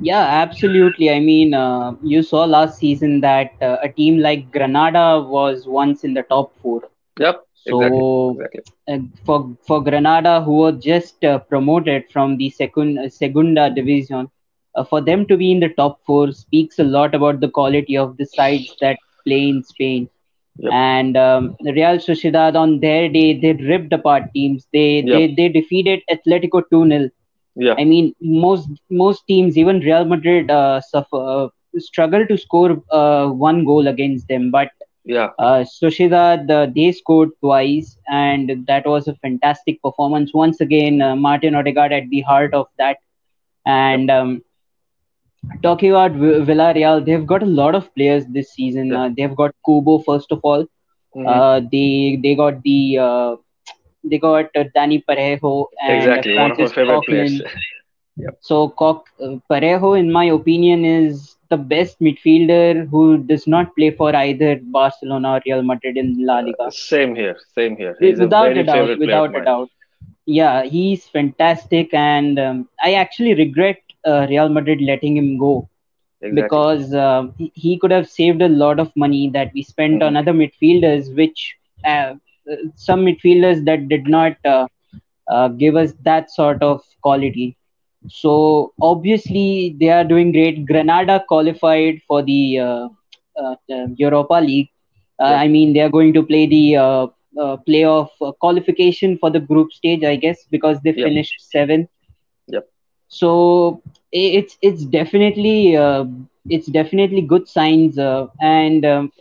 Yeah, 0.00 0.22
absolutely. 0.22 1.10
I 1.10 1.20
mean, 1.20 1.54
uh, 1.54 1.94
you 2.02 2.22
saw 2.22 2.44
last 2.44 2.78
season 2.78 3.20
that 3.20 3.52
uh, 3.60 3.76
a 3.82 3.88
team 3.88 4.18
like 4.18 4.50
Granada 4.50 5.20
was 5.20 5.66
once 5.66 6.04
in 6.04 6.14
the 6.14 6.22
top 6.22 6.52
four. 6.62 6.82
Yep. 7.18 7.46
So 7.54 8.38
exactly. 8.40 8.62
uh, 8.88 8.98
for 9.24 9.56
for 9.66 9.82
Granada, 9.82 10.42
who 10.42 10.56
were 10.58 10.72
just 10.72 11.24
uh, 11.24 11.38
promoted 11.38 12.04
from 12.10 12.36
the 12.36 12.50
second 12.50 12.98
uh, 12.98 13.08
Segunda 13.08 13.70
division, 13.70 14.28
uh, 14.74 14.84
for 14.84 15.00
them 15.00 15.26
to 15.26 15.36
be 15.36 15.50
in 15.52 15.60
the 15.60 15.68
top 15.68 16.00
four 16.06 16.32
speaks 16.32 16.78
a 16.78 16.84
lot 16.84 17.14
about 17.14 17.40
the 17.40 17.48
quality 17.48 17.96
of 17.96 18.16
the 18.16 18.26
sides 18.26 18.74
that 18.80 18.98
play 19.26 19.48
in 19.48 19.62
Spain. 19.62 20.08
Yep. 20.58 20.72
And 20.72 21.16
um, 21.16 21.56
Real 21.64 21.98
Sociedad 22.08 22.54
on 22.56 22.80
their 22.80 23.08
day, 23.08 23.38
they 23.38 23.52
ripped 23.52 23.92
apart 23.92 24.24
teams. 24.34 24.66
They 24.72 25.02
Yep. 25.02 25.12
they 25.12 25.34
they 25.36 25.48
defeated 25.48 26.02
Atletico 26.10 26.62
two 26.70 26.86
0 26.88 27.10
Yeah. 27.56 27.76
I 27.78 27.84
mean, 27.84 28.14
most 28.20 28.68
most 28.90 29.26
teams, 29.26 29.56
even 29.58 29.80
Real 29.80 30.04
Madrid, 30.04 30.50
uh, 30.50 30.80
suffer 30.80 31.16
uh, 31.16 31.48
struggle 31.78 32.26
to 32.26 32.36
score 32.36 32.82
uh, 32.90 33.28
one 33.28 33.64
goal 33.64 33.86
against 33.88 34.28
them. 34.28 34.50
But 34.50 34.68
Yeah. 35.04 35.30
uh, 35.38 35.64
Sociedad, 35.64 36.50
uh, 36.50 36.66
they 36.74 36.92
scored 36.92 37.30
twice, 37.40 37.96
and 38.08 38.64
that 38.66 38.86
was 38.86 39.08
a 39.08 39.14
fantastic 39.16 39.80
performance. 39.82 40.32
Once 40.34 40.60
again, 40.60 41.00
uh, 41.02 41.16
Martin 41.16 41.54
Odegaard 41.54 41.92
at 41.92 42.08
the 42.10 42.20
heart 42.22 42.54
of 42.54 42.66
that. 42.78 42.98
And 43.66 44.10
um, 44.10 44.42
talking 45.62 45.90
about 45.90 46.12
Vi- 46.12 46.40
Villarreal, 46.48 47.04
they've 47.04 47.26
got 47.26 47.42
a 47.42 47.46
lot 47.60 47.74
of 47.74 47.92
players 47.94 48.24
this 48.26 48.52
season. 48.52 48.92
Yeah. 48.92 48.96
Uh, 48.96 49.10
they've 49.16 49.34
got 49.34 49.54
Kubo 49.66 49.98
first 50.00 50.32
of 50.32 50.40
all. 50.42 50.66
Mhm. 51.16 51.26
Uh, 51.34 51.60
they 51.72 52.18
they 52.22 52.34
got 52.34 52.62
the 52.62 52.98
uh, 53.06 53.36
they 54.04 54.18
got 54.18 54.50
uh, 54.56 54.64
Danny 54.74 55.02
Parejo 55.08 55.66
and 55.80 56.22
exactly. 56.22 56.38
One 56.38 56.50
of 56.52 56.58
my 56.58 56.66
Francis 56.66 56.72
favorite 56.72 57.04
Coquelin. 57.06 57.06
players. 57.06 57.42
So 58.40 58.68
Cock, 58.68 59.06
uh, 59.20 59.36
Parejo, 59.50 59.98
in 59.98 60.10
my 60.12 60.24
opinion, 60.26 60.84
is 60.84 61.36
the 61.52 61.56
best 61.74 62.00
midfielder 62.00 62.88
who 62.90 63.18
does 63.18 63.46
not 63.46 63.74
play 63.76 63.90
for 63.90 64.14
either 64.16 64.58
Barcelona 64.80 65.34
or 65.36 65.42
Real 65.46 65.62
Madrid 65.62 65.96
in 65.96 66.14
La 66.26 66.40
Liga. 66.40 66.70
Same 66.70 67.14
here. 67.14 67.36
Same 67.54 67.76
here. 67.76 67.96
He's 68.00 68.20
a 68.20 68.26
without 68.26 68.46
very 68.46 68.62
a 68.62 68.64
doubt, 68.64 68.90
favorite 68.90 69.02
player 69.02 69.18
of 69.18 69.24
without 69.24 69.36
a 69.36 69.40
doubt. 69.40 69.70
Yeah, 70.26 70.64
he's 70.64 71.06
fantastic, 71.08 71.92
and 71.94 72.38
um, 72.38 72.68
I 72.82 72.94
actually 72.94 73.34
regret 73.34 73.78
uh, 74.06 74.26
Real 74.28 74.48
Madrid 74.48 74.80
letting 74.82 75.16
him 75.16 75.38
go 75.38 75.68
Exactly. 76.22 76.64
because 76.64 76.92
uh, 76.94 77.24
he, 77.38 77.50
he 77.54 77.78
could 77.78 77.90
have 77.90 78.08
saved 78.08 78.42
a 78.42 78.48
lot 78.48 78.78
of 78.80 78.90
money 78.96 79.30
that 79.32 79.50
we 79.54 79.62
spent 79.62 80.02
Mhm. 80.02 80.02
on 80.02 80.16
other 80.16 80.32
midfielders, 80.32 81.14
which 81.16 81.56
uh, 81.84 82.14
uh, 82.50 82.56
some 82.76 83.04
midfielders 83.06 83.64
that 83.64 83.88
did 83.88 84.06
not 84.08 84.36
uh, 84.44 84.66
uh, 85.30 85.48
give 85.48 85.76
us 85.76 85.92
that 86.04 86.30
sort 86.30 86.62
of 86.62 86.82
quality. 87.02 87.56
So 88.08 88.72
obviously 88.80 89.76
they 89.80 89.88
are 89.90 90.04
doing 90.04 90.32
great. 90.32 90.66
Granada 90.66 91.24
qualified 91.28 92.00
for 92.06 92.22
the 92.22 92.58
uh, 92.58 92.88
uh, 93.40 93.54
uh, 93.72 93.86
Europa 93.96 94.34
League. 94.34 94.68
Uh, 95.20 95.24
Yeah. 95.26 95.40
I 95.44 95.48
mean 95.48 95.72
they 95.72 95.80
are 95.80 95.90
going 95.90 96.12
to 96.14 96.22
play 96.22 96.46
the 96.46 96.76
uh, 96.76 97.06
uh, 97.40 97.56
playoff 97.68 98.08
uh, 98.20 98.32
qualification 98.40 99.18
for 99.18 99.30
the 99.30 99.40
group 99.40 99.72
stage, 99.72 100.04
I 100.04 100.16
guess, 100.16 100.44
because 100.50 100.80
they 100.82 100.92
Yep. 100.94 101.04
finished 101.04 101.34
seventh. 101.50 101.88
Yep. 102.48 102.68
So 103.08 103.82
it's 104.12 104.56
it's 104.62 104.84
definitely 104.84 105.76
uh, 105.76 106.04
it's 106.48 106.66
definitely 106.66 107.22
good 107.22 107.48
signs, 107.48 107.98
uh, 107.98 108.26
and 108.40 108.84
um, 108.84 109.12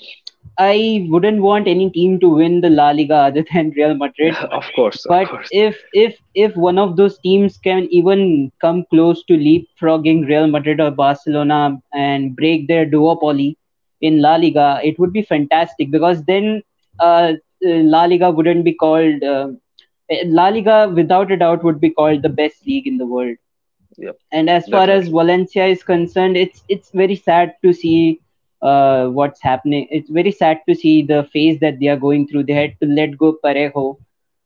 I 0.61 1.07
wouldn't 1.09 1.41
want 1.41 1.67
any 1.67 1.89
team 1.89 2.19
to 2.19 2.29
win 2.29 2.61
the 2.61 2.69
La 2.69 2.91
Liga 2.91 3.15
other 3.27 3.43
than 3.53 3.71
Real 3.77 3.95
Madrid. 3.95 4.35
of 4.51 4.65
course. 4.75 5.05
Of 5.05 5.15
But 5.15 5.27
course. 5.29 5.49
if 5.51 5.77
if 5.93 6.17
if 6.35 6.55
one 6.55 6.77
of 6.77 6.95
those 6.97 7.17
teams 7.19 7.57
can 7.57 7.87
even 7.91 8.51
come 8.61 8.85
close 8.89 9.23
to 9.25 9.33
leapfrogging 9.33 10.27
Real 10.27 10.47
Madrid 10.47 10.81
or 10.81 10.91
Barcelona 10.91 11.81
and 11.93 12.35
break 12.35 12.67
their 12.67 12.85
duopoly 12.85 13.55
in 14.01 14.21
La 14.21 14.35
Liga, 14.35 14.79
it 14.83 14.99
would 14.99 15.13
be 15.13 15.21
fantastic 15.23 15.91
because 15.91 16.23
then 16.25 16.61
uh, 16.99 17.33
La 17.63 18.05
Liga 18.05 18.31
wouldn't 18.31 18.63
be 18.63 18.73
called 18.73 19.23
uh, 19.23 19.49
La 20.25 20.49
Liga 20.49 20.91
without 20.95 21.31
a 21.31 21.37
doubt 21.37 21.63
would 21.63 21.79
be 21.79 21.89
called 21.89 22.21
the 22.21 22.29
best 22.29 22.65
league 22.67 22.87
in 22.87 22.97
the 22.97 23.05
world. 23.05 23.37
Yep. 23.97 24.17
And 24.31 24.49
as 24.49 24.67
far 24.67 24.89
as 24.89 25.07
Valencia 25.09 25.65
is 25.65 25.83
concerned, 25.83 26.37
it's 26.37 26.63
it's 26.69 26.91
very 26.91 27.15
sad 27.15 27.55
to 27.63 27.73
see 27.73 28.19
uh, 28.61 29.07
what's 29.07 29.41
happening. 29.41 29.87
It's 29.89 30.09
very 30.09 30.31
sad 30.31 30.59
to 30.67 30.75
see 30.75 31.01
the 31.01 31.23
phase 31.33 31.59
that 31.59 31.79
they 31.79 31.87
are 31.87 31.97
going 31.97 32.27
through. 32.27 32.43
They 32.43 32.53
had 32.53 32.75
to 32.81 32.87
let 32.87 33.17
go 33.17 33.37
Parejo, 33.43 33.97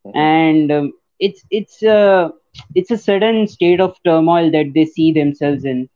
mm-hmm. 0.06 0.18
and 0.18 0.72
um, 0.72 0.94
it's 1.20 1.44
it's 1.52 1.84
a 1.84 2.32
it's 2.74 2.92
a 2.92 2.98
sudden 2.98 3.48
state 3.48 3.80
of 3.80 3.98
turmoil 4.04 4.52
that 4.52 4.74
they 4.74 4.86
see 4.86 5.12
themselves 5.12 5.66
in. 5.66 5.90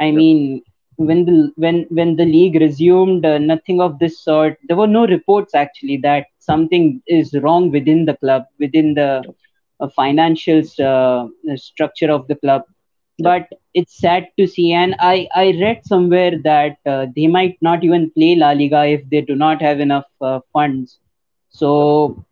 I 0.00 0.06
yep. 0.06 0.14
mean, 0.14 0.62
when 0.96 1.24
the 1.24 1.52
when 1.56 1.86
when 1.90 2.16
the 2.16 2.24
league 2.24 2.60
resumed, 2.60 3.24
uh, 3.24 3.38
nothing 3.38 3.80
of 3.80 3.98
this 3.98 4.20
sort. 4.22 4.58
There 4.68 4.76
were 4.76 4.86
no 4.86 5.06
reports 5.06 5.54
actually 5.54 5.98
that 5.98 6.26
something 6.38 7.02
is 7.06 7.34
wrong 7.34 7.70
within 7.70 8.04
the 8.04 8.16
club, 8.16 8.44
within 8.58 8.94
the 8.94 9.22
uh, 9.80 9.88
financial 9.88 10.62
uh, 10.82 11.26
structure 11.56 12.10
of 12.10 12.26
the 12.28 12.36
club. 12.36 12.62
But 13.22 13.48
it's 13.74 13.98
sad 14.00 14.28
to 14.38 14.46
see, 14.46 14.72
and 14.72 14.94
I 14.98 15.28
I 15.34 15.44
read 15.60 15.84
somewhere 15.84 16.32
that 16.44 16.78
uh, 16.86 17.06
they 17.16 17.26
might 17.26 17.58
not 17.62 17.84
even 17.84 18.10
play 18.10 18.34
La 18.36 18.50
Liga 18.52 18.84
if 18.86 19.08
they 19.10 19.20
do 19.22 19.34
not 19.36 19.62
have 19.62 19.80
enough 19.80 20.06
uh, 20.20 20.40
funds. 20.52 20.98
So 21.50 22.24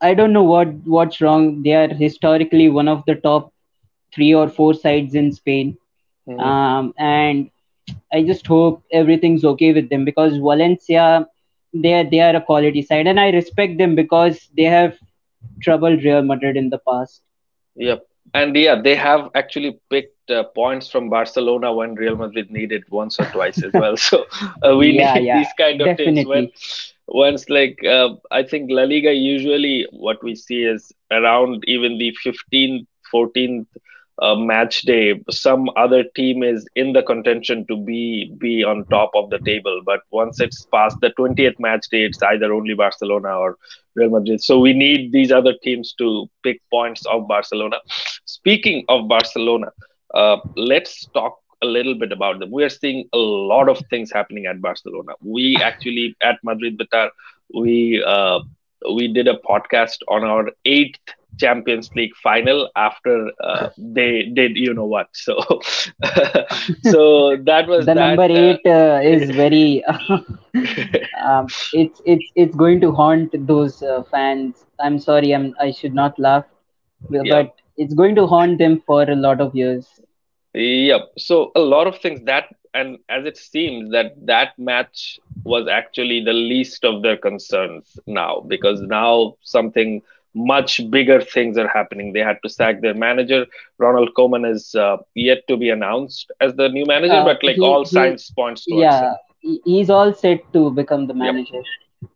I 0.00 0.14
don't 0.14 0.32
know 0.32 0.42
what 0.44 0.68
what's 0.84 1.20
wrong. 1.20 1.62
They 1.62 1.74
are 1.74 1.88
historically 1.88 2.68
one 2.70 2.88
of 2.88 3.04
the 3.06 3.14
top 3.16 3.52
three 4.14 4.34
or 4.34 4.48
four 4.48 4.74
sides 4.74 5.14
in 5.14 5.32
Spain, 5.32 5.76
mm-hmm. 6.28 6.40
um, 6.40 6.94
and 6.98 7.50
I 8.12 8.22
just 8.22 8.46
hope 8.46 8.82
everything's 8.92 9.44
okay 9.44 9.72
with 9.72 9.88
them 9.90 10.04
because 10.04 10.36
Valencia, 10.38 11.26
they 11.74 11.94
are, 11.94 12.04
they 12.04 12.20
are 12.20 12.36
a 12.36 12.40
quality 12.40 12.82
side, 12.82 13.06
and 13.06 13.20
I 13.20 13.30
respect 13.30 13.78
them 13.78 13.94
because 13.94 14.48
they 14.56 14.64
have 14.64 14.96
troubled 15.62 16.02
Real 16.04 16.22
Madrid 16.22 16.56
in 16.56 16.70
the 16.70 16.78
past. 16.88 17.22
Yep, 17.76 18.06
and 18.34 18.54
yeah, 18.56 18.80
they 18.82 18.94
have 18.94 19.30
actually 19.34 19.78
picked 19.90 20.30
uh, 20.30 20.44
points 20.54 20.88
from 20.90 21.08
Barcelona 21.10 21.72
when 21.72 21.94
Real 21.94 22.16
Madrid 22.16 22.50
needed 22.50 22.84
once 22.90 23.18
or 23.20 23.26
twice 23.26 23.62
as 23.62 23.72
well. 23.76 23.96
So 24.08 24.24
uh, 24.66 24.76
we 24.76 24.92
yeah, 24.92 25.16
need 25.16 25.18
yeah, 25.18 25.32
these 25.32 25.52
kind 25.58 25.80
of 25.80 25.94
definitely. 25.94 26.24
things 26.24 26.24
when 26.24 26.50
once 27.08 27.48
like 27.48 27.78
uh, 27.84 28.08
i 28.30 28.42
think 28.42 28.70
la 28.70 28.82
liga 28.84 29.12
usually 29.12 29.86
what 29.92 30.22
we 30.22 30.34
see 30.34 30.60
is 30.72 30.92
around 31.10 31.64
even 31.66 31.98
the 31.98 32.10
15th 32.24 32.86
14th 33.12 33.66
uh, 34.20 34.34
match 34.34 34.82
day 34.82 35.20
some 35.30 35.68
other 35.76 36.04
team 36.16 36.42
is 36.42 36.66
in 36.76 36.92
the 36.92 37.02
contention 37.02 37.64
to 37.68 37.76
be 37.76 38.32
be 38.38 38.64
on 38.64 38.84
top 38.86 39.10
of 39.14 39.30
the 39.30 39.38
table 39.40 39.80
but 39.84 40.00
once 40.10 40.40
it's 40.40 40.66
past 40.72 40.96
the 41.00 41.10
20th 41.18 41.58
match 41.58 41.86
day 41.90 42.04
it's 42.04 42.22
either 42.22 42.52
only 42.52 42.74
barcelona 42.74 43.28
or 43.28 43.56
real 43.94 44.10
madrid 44.10 44.40
so 44.42 44.58
we 44.58 44.72
need 44.72 45.12
these 45.12 45.32
other 45.32 45.54
teams 45.62 45.94
to 45.98 46.26
pick 46.42 46.60
points 46.70 47.04
of 47.06 47.26
barcelona 47.28 47.76
speaking 48.24 48.84
of 48.88 49.08
barcelona 49.08 49.68
uh, 50.14 50.36
let's 50.56 51.06
talk 51.14 51.36
a 51.62 51.66
little 51.66 51.94
bit 51.94 52.12
about 52.12 52.38
them. 52.38 52.50
We 52.50 52.64
are 52.64 52.70
seeing 52.70 53.08
a 53.12 53.18
lot 53.18 53.68
of 53.68 53.80
things 53.90 54.10
happening 54.12 54.46
at 54.46 54.60
Barcelona. 54.60 55.12
We 55.22 55.56
actually 55.62 56.16
at 56.22 56.38
Madrid 56.42 56.78
Betar, 56.78 57.10
we 57.54 58.02
uh, 58.06 58.40
we 58.94 59.12
did 59.12 59.28
a 59.28 59.38
podcast 59.48 59.98
on 60.08 60.24
our 60.24 60.50
eighth 60.64 60.98
Champions 61.38 61.90
League 61.94 62.14
final 62.22 62.70
after 62.76 63.30
uh, 63.42 63.68
they 63.78 64.24
did 64.34 64.56
you 64.56 64.74
know 64.74 64.84
what. 64.84 65.08
So 65.12 65.38
so 66.84 67.36
that 67.44 67.66
was 67.66 67.86
the 67.86 67.94
that, 67.94 67.94
number 67.94 68.22
uh, 68.22 68.28
eight 68.28 68.66
uh, 68.66 69.00
is 69.02 69.30
very. 69.42 69.84
um, 71.22 71.46
it's 71.72 72.00
it's 72.04 72.30
it's 72.34 72.54
going 72.56 72.80
to 72.80 72.92
haunt 72.92 73.34
those 73.46 73.82
uh, 73.82 74.02
fans. 74.10 74.64
I'm 74.78 74.98
sorry, 74.98 75.32
I'm 75.32 75.54
I 75.60 75.70
should 75.70 75.94
not 75.94 76.18
laugh, 76.18 76.44
but 77.08 77.26
yeah. 77.26 77.42
it's 77.76 77.94
going 77.94 78.14
to 78.16 78.26
haunt 78.26 78.58
them 78.58 78.80
for 78.86 79.02
a 79.02 79.14
lot 79.14 79.40
of 79.40 79.54
years. 79.54 80.00
Yep. 80.54 81.12
So 81.18 81.52
a 81.54 81.60
lot 81.60 81.86
of 81.86 81.98
things 81.98 82.22
that, 82.24 82.46
and 82.74 82.98
as 83.08 83.24
it 83.24 83.36
seems 83.36 83.92
that 83.92 84.14
that 84.26 84.58
match 84.58 85.18
was 85.44 85.68
actually 85.68 86.24
the 86.24 86.32
least 86.32 86.84
of 86.84 87.02
their 87.02 87.16
concerns 87.16 87.98
now 88.06 88.40
because 88.46 88.80
now 88.80 89.36
something 89.42 90.02
much 90.34 90.80
bigger 90.90 91.20
things 91.20 91.58
are 91.58 91.68
happening. 91.68 92.12
They 92.12 92.20
had 92.20 92.38
to 92.42 92.48
sack 92.48 92.80
their 92.80 92.94
manager. 92.94 93.46
Ronald 93.78 94.10
Koeman 94.16 94.50
is 94.50 94.74
uh, 94.74 94.98
yet 95.14 95.46
to 95.48 95.56
be 95.56 95.70
announced 95.70 96.30
as 96.40 96.54
the 96.54 96.68
new 96.68 96.86
manager, 96.86 97.14
uh, 97.14 97.24
but 97.24 97.42
like 97.42 97.56
he, 97.56 97.62
all 97.62 97.84
he, 97.84 97.90
signs 97.90 98.30
points 98.30 98.64
towards 98.64 98.82
yeah, 98.82 99.14
him. 99.42 99.58
he's 99.64 99.90
all 99.90 100.12
set 100.12 100.40
to 100.52 100.70
become 100.70 101.06
the 101.06 101.14
manager. 101.14 101.56
Yep. 101.56 101.64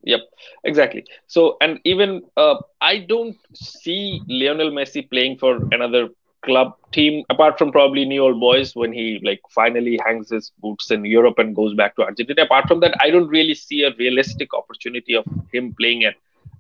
Yep, 0.04 0.20
exactly. 0.64 1.04
So, 1.26 1.58
and 1.60 1.78
even 1.84 2.22
uh, 2.36 2.56
I 2.80 3.00
don't 3.00 3.36
see 3.52 4.22
Lionel 4.28 4.70
Messi 4.70 5.08
playing 5.10 5.36
for 5.38 5.58
another 5.72 6.08
club 6.44 6.74
team 6.92 7.24
apart 7.30 7.58
from 7.58 7.72
probably 7.72 8.04
Newell's 8.04 8.32
Old 8.32 8.40
Boys 8.40 8.76
when 8.76 8.92
he 8.92 9.20
like 9.22 9.40
finally 9.50 9.98
hangs 10.04 10.30
his 10.30 10.52
boots 10.58 10.90
in 10.90 11.04
europe 11.04 11.38
and 11.38 11.56
goes 11.56 11.74
back 11.74 11.96
to 11.96 12.02
argentina 12.02 12.42
apart 12.42 12.68
from 12.68 12.80
that 12.80 12.94
i 13.00 13.10
don't 13.10 13.28
really 13.28 13.54
see 13.54 13.82
a 13.82 13.94
realistic 13.98 14.52
opportunity 14.52 15.14
of 15.14 15.24
him 15.52 15.74
playing 15.80 16.04
at 16.04 16.14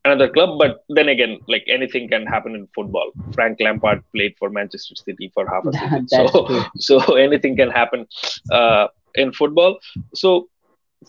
another 0.04 0.28
club 0.28 0.58
but 0.58 0.84
then 0.88 1.08
again 1.08 1.38
like 1.48 1.64
anything 1.68 2.08
can 2.08 2.26
happen 2.26 2.54
in 2.54 2.66
football. 2.74 3.10
Frank 3.34 3.58
lampard 3.60 4.02
played 4.14 4.34
for 4.38 4.50
manchester 4.50 4.94
city 4.94 5.30
for 5.34 5.46
half 5.46 5.64
a 5.66 5.72
season. 5.80 6.08
so 6.08 6.28
so 6.76 7.14
anything 7.14 7.56
can 7.56 7.70
happen 7.70 8.06
uh, 8.52 8.88
in 9.14 9.32
football. 9.32 9.78
So 10.14 10.48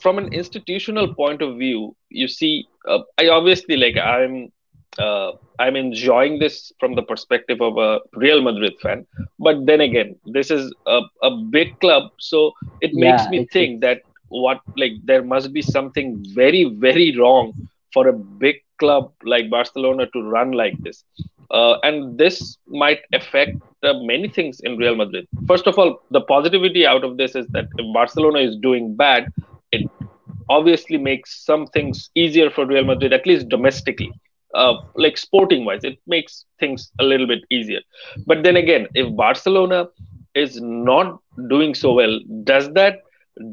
from 0.01 0.17
an 0.17 0.33
institutional 0.33 1.13
point 1.13 1.41
of 1.41 1.57
view 1.57 1.95
you 2.09 2.27
see 2.27 2.67
uh, 2.87 2.99
i 3.17 3.27
obviously 3.29 3.77
like 3.77 3.97
i'm 3.97 4.51
uh, 4.99 5.31
I'm 5.59 5.75
enjoying 5.75 6.39
this 6.39 6.71
from 6.79 6.95
the 6.95 7.03
perspective 7.03 7.61
of 7.61 7.77
a 7.77 7.99
Real 8.13 8.41
Madrid 8.41 8.73
fan. 8.81 9.05
But 9.39 9.65
then 9.65 9.81
again, 9.81 10.15
this 10.25 10.51
is 10.51 10.73
a, 10.85 11.01
a 11.21 11.31
big 11.51 11.79
club, 11.79 12.11
so 12.19 12.53
it 12.81 12.91
makes 12.93 13.27
me 13.27 13.45
think 13.51 13.81
that 13.81 14.01
what 14.29 14.59
like 14.77 14.93
there 15.03 15.23
must 15.23 15.53
be 15.53 15.61
something 15.61 16.23
very 16.33 16.63
very 16.65 17.15
wrong 17.17 17.53
for 17.95 18.09
a 18.09 18.13
big 18.13 18.57
club 18.79 19.13
like 19.25 19.51
Barcelona 19.51 20.07
to 20.13 20.23
run 20.23 20.53
like 20.53 20.77
this. 20.83 21.05
Uh, 21.51 21.77
and 21.83 22.19
this 22.19 22.59
might 22.67 23.01
affect 23.13 23.57
uh, 23.83 23.93
many 24.03 24.29
things 24.29 24.61
in 24.63 24.77
Real 24.77 24.95
Madrid. 24.95 25.27
First 25.47 25.67
of 25.67 25.79
all, 25.79 26.01
the 26.11 26.21
positivity 26.21 26.85
out 26.87 27.05
of 27.05 27.17
this 27.17 27.35
is 27.35 27.47
that 27.53 27.65
if 27.77 27.93
Barcelona 27.93 28.39
is 28.39 28.57
doing 28.57 28.95
bad, 28.95 29.29
it 29.71 29.89
obviously 30.49 30.97
makes 30.97 31.45
some 31.45 31.67
things 31.67 32.11
easier 32.15 32.51
for 32.51 32.65
Real 32.67 32.85
Madrid, 32.85 33.13
at 33.13 33.25
least 33.27 33.49
domestically 33.49 34.11
uh, 34.55 34.75
like 34.95 35.17
sporting 35.17 35.65
wise 35.65 35.83
it 35.83 35.99
makes 36.07 36.45
things 36.59 36.91
a 36.99 37.03
little 37.03 37.27
bit 37.27 37.39
easier 37.51 37.81
but 38.25 38.43
then 38.43 38.57
again 38.57 38.87
if 38.95 39.15
barcelona 39.15 39.87
is 40.35 40.59
not 40.61 41.19
doing 41.49 41.73
so 41.75 41.93
well 41.93 42.19
does 42.43 42.71
that 42.73 42.99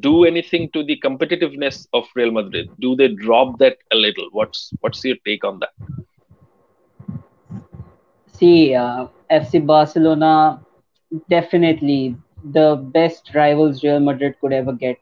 do 0.01 0.25
anything 0.25 0.69
to 0.73 0.83
the 0.85 0.97
competitiveness 1.05 1.87
of 1.93 2.05
real 2.15 2.31
madrid 2.31 2.69
do 2.81 2.95
they 2.97 3.09
drop 3.09 3.59
that 3.59 3.77
a 3.93 3.97
little 3.97 4.29
what's 4.33 4.73
what's 4.81 5.05
your 5.05 5.17
take 5.27 5.45
on 5.45 5.59
that 5.61 5.73
see 8.37 8.75
uh, 8.75 9.07
fc 9.31 9.61
barcelona 9.67 10.31
definitely 11.29 12.17
the 12.57 12.69
best 12.97 13.31
rivals 13.35 13.83
real 13.85 14.01
madrid 14.01 14.35
could 14.41 14.53
ever 14.53 14.73
get 14.73 14.99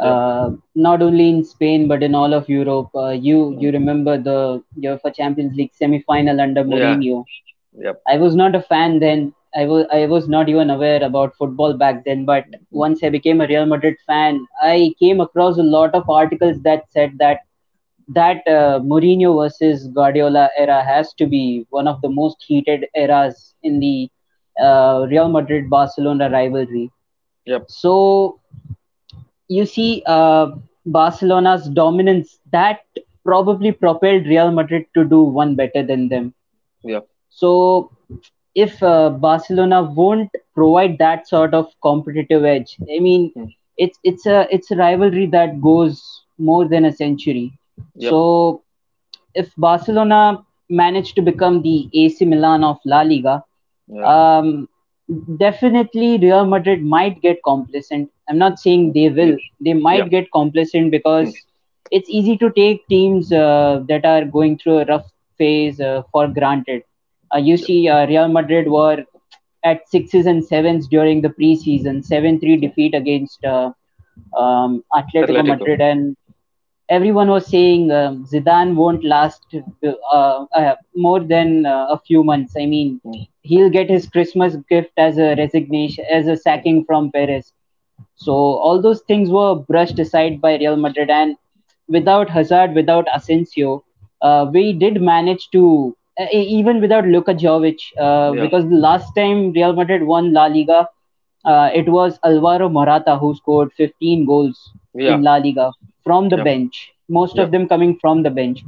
uh, 0.00 0.50
not 0.74 1.02
only 1.02 1.28
in 1.28 1.44
Spain 1.44 1.86
but 1.88 2.02
in 2.02 2.14
all 2.14 2.32
of 2.32 2.48
Europe. 2.48 2.88
Uh, 2.94 3.10
you 3.10 3.56
you 3.58 3.70
remember 3.70 4.16
the 4.16 4.62
UEFA 4.84 5.14
Champions 5.14 5.54
League 5.56 5.72
semi-final 5.74 6.40
under 6.40 6.62
Mourinho? 6.64 7.24
Yeah. 7.74 7.84
Yep. 7.84 8.02
I 8.08 8.16
was 8.18 8.34
not 8.34 8.54
a 8.54 8.60
fan 8.62 8.98
then. 9.00 9.32
I 9.56 9.64
was 9.66 9.86
I 9.92 10.06
was 10.06 10.28
not 10.28 10.48
even 10.48 10.70
aware 10.70 11.02
about 11.02 11.34
football 11.36 11.74
back 11.74 12.04
then. 12.04 12.24
But 12.24 12.44
once 12.70 13.02
I 13.02 13.08
became 13.10 13.40
a 13.40 13.46
Real 13.46 13.66
Madrid 13.66 13.96
fan, 14.06 14.46
I 14.62 14.94
came 14.98 15.20
across 15.20 15.58
a 15.58 15.62
lot 15.62 15.94
of 15.94 16.08
articles 16.08 16.60
that 16.62 16.90
said 16.90 17.16
that 17.18 17.40
that 18.08 18.46
uh, 18.46 18.80
Mourinho 18.80 19.34
versus 19.42 19.88
Guardiola 19.88 20.50
era 20.56 20.82
has 20.82 21.12
to 21.14 21.26
be 21.26 21.66
one 21.70 21.86
of 21.88 22.00
the 22.02 22.08
most 22.08 22.42
heated 22.46 22.86
eras 22.94 23.54
in 23.62 23.80
the 23.80 24.10
uh, 24.60 25.06
Real 25.10 25.28
Madrid 25.28 25.68
Barcelona 25.70 26.30
rivalry. 26.30 26.90
Yep. 27.46 27.68
So 27.68 28.40
you 29.48 29.66
see 29.66 30.02
uh, 30.06 30.46
Barcelona's 30.86 31.68
dominance 31.68 32.40
that 32.52 32.80
probably 33.24 33.72
propelled 33.72 34.26
Real 34.26 34.50
Madrid 34.50 34.86
to 34.94 35.04
do 35.04 35.22
one 35.22 35.54
better 35.54 35.82
than 35.82 36.08
them. 36.08 36.34
Yeah. 36.82 37.00
So 37.30 37.90
if 38.64 38.82
uh, 38.82 39.10
Barcelona 39.10 39.82
won't 39.82 40.30
provide 40.54 40.98
that 40.98 41.28
sort 41.28 41.54
of 41.54 41.66
competitive 41.80 42.44
edge, 42.44 42.76
I 42.94 42.98
mean, 42.98 43.32
mm. 43.36 43.54
it's 43.76 43.98
it's 44.02 44.26
a 44.26 44.46
it's 44.54 44.72
a 44.72 44.76
rivalry 44.76 45.26
that 45.34 45.60
goes 45.60 46.00
more 46.38 46.64
than 46.72 46.86
a 46.86 46.92
century. 46.92 47.52
Yep. 47.94 48.10
So 48.10 48.62
if 49.34 49.52
Barcelona 49.56 50.44
managed 50.68 51.14
to 51.16 51.22
become 51.22 51.62
the 51.62 51.76
AC 51.92 52.24
Milan 52.24 52.64
of 52.64 52.80
La 52.84 53.02
Liga, 53.02 53.44
yeah. 53.86 54.08
um, 54.14 54.68
definitely 55.36 56.18
Real 56.18 56.44
Madrid 56.46 56.82
might 56.82 57.22
get 57.22 57.42
complacent. 57.44 58.10
I'm 58.28 58.38
not 58.38 58.58
saying 58.58 58.92
they 58.92 59.08
will. 59.08 59.36
They 59.60 59.74
might 59.74 60.04
yeah. 60.04 60.08
get 60.16 60.32
complacent 60.32 60.90
because 60.90 61.32
it's 61.90 62.10
easy 62.10 62.36
to 62.38 62.50
take 62.50 62.86
teams 62.88 63.32
uh, 63.32 63.84
that 63.88 64.04
are 64.04 64.24
going 64.24 64.58
through 64.58 64.78
a 64.80 64.84
rough 64.84 65.10
phase 65.38 65.80
uh, 65.80 66.02
for 66.12 66.26
granted. 66.26 66.82
Uh, 67.34 67.38
you 67.38 67.56
see, 67.56 67.88
uh, 67.88 68.06
Real 68.06 68.28
Madrid 68.28 68.68
were 68.68 69.04
at 69.64 69.88
sixes 69.88 70.26
and 70.26 70.44
sevens 70.44 70.88
during 70.88 71.20
the 71.20 71.28
preseason, 71.28 72.04
seven 72.04 72.38
three 72.40 72.56
defeat 72.56 72.94
against 72.94 73.44
uh, 73.44 73.70
um, 74.36 74.84
Atletico, 74.94 75.42
Atletico, 75.42 75.46
Madrid, 75.46 75.80
and 75.80 76.16
everyone 76.88 77.28
was 77.28 77.46
saying 77.46 77.90
um, 77.90 78.24
Zidane 78.26 78.74
won't 78.74 79.04
last 79.04 79.44
uh, 79.84 80.44
uh, 80.54 80.74
more 80.94 81.20
than 81.20 81.66
uh, 81.66 81.86
a 81.90 81.98
few 82.06 82.24
months. 82.24 82.54
I 82.56 82.66
mean, 82.66 83.00
mm. 83.04 83.28
he'll 83.42 83.70
get 83.70 83.90
his 83.90 84.08
Christmas 84.08 84.56
gift 84.68 84.92
as 84.96 85.18
a 85.18 85.34
resignation, 85.36 86.04
as 86.10 86.26
a 86.28 86.36
sacking 86.36 86.84
from 86.84 87.10
Perez. 87.10 87.52
So 88.16 88.32
all 88.32 88.80
those 88.80 89.00
things 89.02 89.30
were 89.30 89.54
brushed 89.56 89.98
aside 89.98 90.40
by 90.40 90.56
Real 90.58 90.76
Madrid, 90.76 91.10
and 91.10 91.36
without 91.88 92.30
Hazard, 92.30 92.74
without 92.74 93.06
Asensio, 93.14 93.84
uh, 94.22 94.46
we 94.52 94.72
did 94.72 95.00
manage 95.00 95.48
to 95.50 95.96
even 96.32 96.80
without 96.80 97.06
Luka 97.06 97.34
Jovic, 97.34 97.78
uh, 97.98 98.32
yeah. 98.34 98.42
because 98.42 98.68
the 98.68 98.76
last 98.76 99.14
time 99.14 99.52
Real 99.52 99.72
Madrid 99.72 100.02
won 100.02 100.32
La 100.32 100.46
Liga, 100.46 100.88
uh, 101.44 101.70
it 101.74 101.88
was 101.88 102.18
Alvaro 102.24 102.68
Morata 102.68 103.16
who 103.16 103.34
scored 103.34 103.72
15 103.74 104.26
goals 104.26 104.72
yeah. 104.94 105.14
in 105.14 105.22
La 105.22 105.36
Liga 105.36 105.72
from 106.04 106.28
the 106.28 106.36
yep. 106.36 106.44
bench, 106.44 106.92
most 107.08 107.38
of 107.38 107.50
them 107.50 107.68
coming 107.68 107.98
from 108.00 108.22
the 108.22 108.30
bench. 108.30 108.64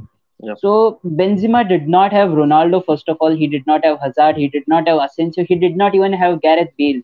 So 0.57 0.99
Benzema 1.05 1.67
did 1.67 1.87
not 1.87 2.11
have 2.11 2.29
Ronaldo. 2.29 2.83
First 2.85 3.07
of 3.09 3.17
all, 3.19 3.35
he 3.35 3.47
did 3.47 3.65
not 3.67 3.85
have 3.85 3.99
Hazard. 3.99 4.37
He 4.37 4.47
did 4.47 4.63
not 4.67 4.87
have 4.87 4.99
Asensio. 4.99 5.45
He 5.45 5.55
did 5.55 5.77
not 5.77 5.93
even 5.93 6.13
have 6.13 6.41
Gareth 6.41 6.71
Bale. 6.77 7.01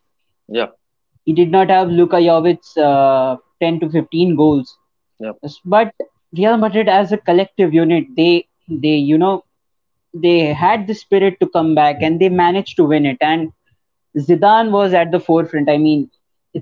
Yeah. 0.47 0.67
He 1.25 1.33
did 1.33 1.51
not 1.51 1.69
have 1.69 1.89
Luka 1.89 2.15
Jovic's 2.15 2.75
uh, 2.77 3.37
10 3.61 3.79
to 3.81 3.89
15 3.89 4.35
goals. 4.35 4.77
Yep. 5.19 5.37
But 5.65 5.93
Real 6.35 6.57
Madrid, 6.57 6.89
as 6.89 7.11
a 7.11 7.17
collective 7.17 7.73
unit, 7.73 8.05
they 8.15 8.47
they 8.69 8.95
you 8.95 9.17
know 9.17 9.43
they 10.21 10.53
had 10.53 10.87
the 10.87 10.93
spirit 10.93 11.39
to 11.39 11.49
come 11.49 11.75
back 11.75 11.97
and 12.01 12.19
they 12.19 12.29
managed 12.29 12.75
to 12.77 12.85
win 12.85 13.05
it. 13.05 13.17
And 13.21 13.51
Zidane 14.17 14.71
was 14.71 14.93
at 14.93 15.11
the 15.11 15.19
forefront. 15.19 15.69
I 15.69 15.77
mean, 15.77 16.09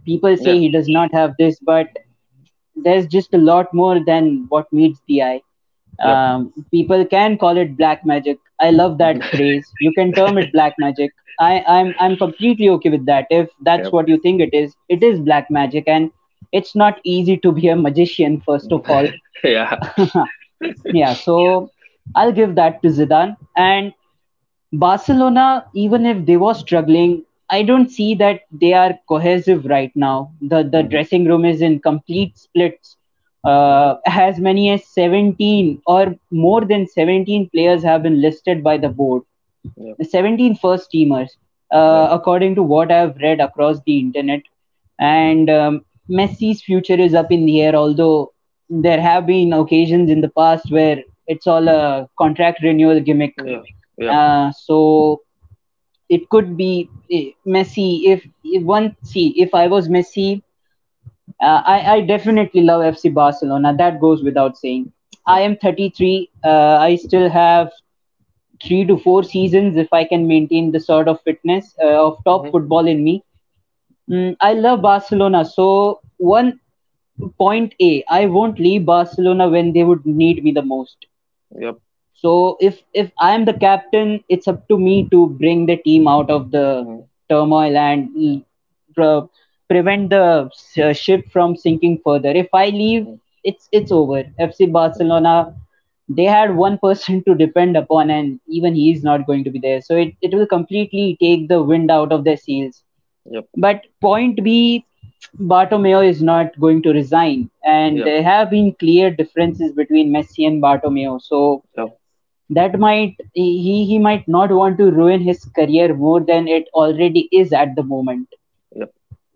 people 0.05 0.35
say 0.37 0.53
yeah. 0.53 0.59
he 0.59 0.69
does 0.69 0.87
not 0.87 1.13
have 1.13 1.33
this, 1.37 1.59
but 1.59 1.87
there's 2.75 3.07
just 3.07 3.33
a 3.33 3.37
lot 3.37 3.73
more 3.73 4.03
than 4.03 4.45
what 4.49 4.71
meets 4.71 4.99
the 5.07 5.23
eye. 5.23 5.41
Yeah. 5.99 6.35
Um, 6.35 6.65
people 6.71 7.05
can 7.05 7.37
call 7.37 7.57
it 7.57 7.77
black 7.77 8.05
magic. 8.05 8.37
I 8.59 8.71
love 8.71 8.97
that 8.97 9.23
phrase. 9.31 9.71
You 9.79 9.93
can 9.93 10.11
term 10.11 10.37
it 10.37 10.51
black 10.51 10.75
magic. 10.77 11.11
I, 11.39 11.63
I'm 11.67 11.93
I'm 11.99 12.15
completely 12.15 12.69
okay 12.69 12.89
with 12.89 13.05
that. 13.07 13.27
If 13.29 13.49
that's 13.61 13.91
what 13.91 14.07
you 14.07 14.17
think 14.19 14.41
it 14.41 14.53
is, 14.53 14.73
it 14.87 15.03
is 15.03 15.19
black 15.19 15.51
magic, 15.51 15.83
and 15.87 16.11
it's 16.51 16.75
not 16.75 16.99
easy 17.03 17.37
to 17.37 17.51
be 17.51 17.67
a 17.67 17.75
magician. 17.75 18.41
First 18.45 18.71
of 18.71 18.89
all, 18.89 19.07
yeah, 19.43 19.77
yeah. 20.85 21.13
So 21.13 21.69
I'll 22.13 22.31
give 22.31 22.55
that 22.55 22.81
to 22.81 22.89
Zidane. 22.89 23.35
And 23.55 23.93
Barcelona, 24.73 25.65
even 25.73 26.05
if 26.05 26.25
they 26.25 26.37
were 26.37 26.53
struggling, 26.53 27.23
I 27.49 27.61
don't 27.63 27.89
see 27.89 28.15
that 28.15 28.41
they 28.51 28.73
are 28.73 28.97
cohesive 29.07 29.65
right 29.65 29.91
now. 29.95 30.31
The 30.41 30.63
the 30.63 30.83
dressing 30.83 31.25
room 31.25 31.45
is 31.45 31.61
in 31.61 31.79
complete 31.79 32.37
splits. 32.37 32.97
Uh, 33.43 33.97
as 34.07 34.39
many 34.39 34.71
as 34.71 34.85
17 34.87 35.81
or 35.85 36.15
more 36.31 36.65
than 36.65 36.87
17 36.87 37.49
players 37.49 37.83
have 37.83 38.01
been 38.03 38.19
listed 38.21 38.63
by 38.63 38.77
the 38.77 38.89
board. 38.89 39.21
Yeah. 39.75 39.93
17 40.09 40.55
first 40.55 40.91
teamers, 40.91 41.29
uh, 41.71 42.07
yeah. 42.09 42.15
according 42.15 42.55
to 42.55 42.63
what 42.63 42.91
I've 42.91 43.15
read 43.17 43.39
across 43.39 43.79
the 43.85 43.99
internet. 43.99 44.41
And 44.99 45.49
um, 45.49 45.85
Messi's 46.09 46.61
future 46.61 46.95
is 46.95 47.13
up 47.13 47.31
in 47.31 47.45
the 47.45 47.61
air, 47.61 47.75
although 47.75 48.33
there 48.69 49.01
have 49.01 49.25
been 49.27 49.53
occasions 49.53 50.09
in 50.09 50.21
the 50.21 50.29
past 50.29 50.71
where 50.71 51.03
it's 51.27 51.47
all 51.47 51.67
a 51.67 52.09
contract 52.17 52.61
renewal 52.63 52.99
gimmick. 52.99 53.33
Yeah. 53.43 53.61
yeah. 53.97 54.19
Uh, 54.19 54.51
so 54.51 55.21
it 56.09 56.29
could 56.29 56.55
be 56.57 56.89
eh, 57.11 57.31
Messi. 57.45 58.05
If, 58.05 58.27
if 58.43 58.63
one 58.63 58.95
see, 59.03 59.29
if 59.41 59.53
I 59.53 59.67
was 59.67 59.89
Messi, 59.89 60.41
uh, 61.41 61.61
I, 61.65 61.95
I 61.95 62.01
definitely 62.01 62.61
love 62.61 62.81
FC 62.81 63.13
Barcelona. 63.13 63.75
That 63.75 63.99
goes 63.99 64.23
without 64.23 64.57
saying. 64.57 64.91
I 65.27 65.41
am 65.41 65.57
33. 65.57 66.29
Uh, 66.43 66.77
I 66.79 66.95
still 66.95 67.29
have 67.29 67.71
three 68.63 68.85
to 68.85 68.97
four 68.97 69.23
seasons 69.23 69.75
if 69.77 69.91
I 69.91 70.05
can 70.05 70.27
maintain 70.27 70.71
the 70.71 70.79
sort 70.79 71.07
of 71.07 71.21
fitness 71.21 71.75
uh, 71.83 72.07
of 72.07 72.23
top 72.23 72.43
mm-hmm. 72.43 72.51
football 72.51 72.87
in 72.87 73.03
me. 73.03 73.23
Mm, 74.09 74.37
I 74.39 74.53
love 74.53 74.81
Barcelona. 74.81 75.43
So 75.45 76.01
one 76.17 76.59
point 77.39 77.73
A, 77.81 78.03
I 78.09 78.27
won't 78.27 78.59
leave 78.59 78.85
Barcelona 78.85 79.49
when 79.49 79.73
they 79.73 79.83
would 79.83 80.05
need 80.05 80.43
me 80.43 80.51
the 80.51 80.61
most. 80.61 81.07
Yep. 81.59 81.77
So 82.13 82.57
if 82.59 82.81
if 82.93 83.11
I'm 83.19 83.45
the 83.45 83.53
captain, 83.53 84.23
it's 84.29 84.47
up 84.47 84.67
to 84.69 84.77
me 84.77 85.07
to 85.09 85.27
bring 85.41 85.65
the 85.65 85.77
team 85.77 86.07
out 86.07 86.29
of 86.29 86.51
the 86.51 86.83
mm-hmm. 86.83 87.01
turmoil 87.29 87.77
and 87.77 88.43
uh, 88.97 89.21
prevent 89.69 90.09
the 90.09 90.49
uh, 90.83 90.93
ship 90.93 91.25
from 91.31 91.55
sinking 91.55 91.99
further. 92.03 92.29
If 92.29 92.47
I 92.53 92.69
leave, 92.69 93.07
it's 93.43 93.67
it's 93.71 93.91
over. 93.91 94.23
FC 94.39 94.71
Barcelona, 94.71 95.55
they 96.07 96.25
had 96.25 96.55
one 96.55 96.77
person 96.87 97.23
to 97.23 97.35
depend 97.35 97.77
upon, 97.77 98.09
and 98.09 98.39
even 98.47 98.75
he 98.75 98.91
is 98.91 99.03
not 99.03 99.25
going 99.27 99.43
to 99.43 99.51
be 99.51 99.59
there. 99.59 99.81
So 99.81 99.95
it, 99.97 100.13
it 100.21 100.33
will 100.33 100.47
completely 100.47 101.17
take 101.21 101.47
the 101.47 101.61
wind 101.61 101.91
out 101.91 102.11
of 102.11 102.23
their 102.23 102.37
sails. 102.37 102.83
Yep. 103.29 103.47
But 103.57 103.85
point 104.01 104.43
B, 104.43 104.85
Bartomeu 105.39 106.01
is 106.07 106.21
not 106.21 106.59
going 106.59 106.81
to 106.83 106.91
resign, 106.91 107.49
and 107.63 108.03
there 108.03 108.21
have 108.23 108.49
been 108.49 108.73
clear 108.73 109.09
differences 109.09 109.71
between 109.71 110.11
Messi 110.11 110.45
and 110.47 110.61
Bartomeu. 110.61 111.21
So 111.21 111.63
that 112.49 112.79
might 112.79 113.15
he 113.33 113.85
he 113.85 113.97
might 113.99 114.27
not 114.27 114.51
want 114.51 114.77
to 114.77 114.91
ruin 114.91 115.21
his 115.21 115.43
career 115.45 115.93
more 115.95 116.19
than 116.21 116.47
it 116.47 116.67
already 116.73 117.27
is 117.31 117.53
at 117.53 117.75
the 117.75 117.83
moment. 117.83 118.27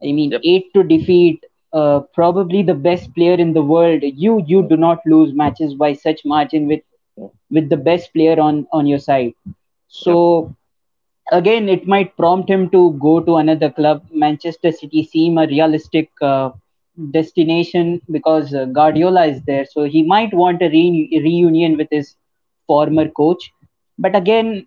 I 0.03 0.11
mean, 0.11 0.37
eight 0.43 0.73
to 0.73 0.83
defeat 0.83 1.43
uh, 1.73 2.01
probably 2.13 2.63
the 2.63 2.73
best 2.73 3.13
player 3.15 3.33
in 3.33 3.53
the 3.53 3.61
world. 3.63 4.01
You 4.03 4.43
you 4.45 4.63
do 4.67 4.77
not 4.77 4.99
lose 5.05 5.33
matches 5.33 5.73
by 5.75 5.93
such 5.93 6.25
margin 6.25 6.67
with 6.67 6.81
with 7.49 7.69
the 7.69 7.77
best 7.77 8.13
player 8.13 8.39
on 8.39 8.67
on 8.71 8.85
your 8.87 8.99
side. 8.99 9.33
So 9.87 10.53
again, 11.31 11.69
it 11.69 11.87
might 11.87 12.15
prompt 12.17 12.49
him 12.49 12.69
to 12.69 12.93
go 12.99 13.19
to 13.21 13.37
another 13.37 13.69
club. 13.69 14.03
Manchester 14.11 14.71
City 14.71 15.03
seem 15.03 15.37
a 15.37 15.47
realistic 15.47 16.09
uh, 16.21 16.51
destination 17.11 18.01
because 18.11 18.53
uh, 18.53 18.65
Guardiola 18.65 19.25
is 19.25 19.41
there, 19.43 19.65
so 19.65 19.83
he 19.83 20.03
might 20.03 20.33
want 20.33 20.61
a 20.61 20.69
re- 20.69 21.21
reunion 21.23 21.77
with 21.77 21.87
his 21.91 22.15
former 22.67 23.07
coach. 23.09 23.51
But 23.97 24.15
again, 24.15 24.65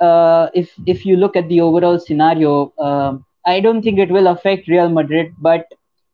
uh, 0.00 0.48
if 0.54 0.72
if 0.86 1.04
you 1.06 1.16
look 1.16 1.36
at 1.36 1.48
the 1.48 1.60
overall 1.60 1.98
scenario, 1.98 2.72
uh, 2.78 3.16
I 3.46 3.60
don't 3.60 3.82
think 3.82 3.98
it 3.98 4.10
will 4.10 4.26
affect 4.28 4.68
Real 4.68 4.88
Madrid. 4.88 5.32
But 5.40 5.66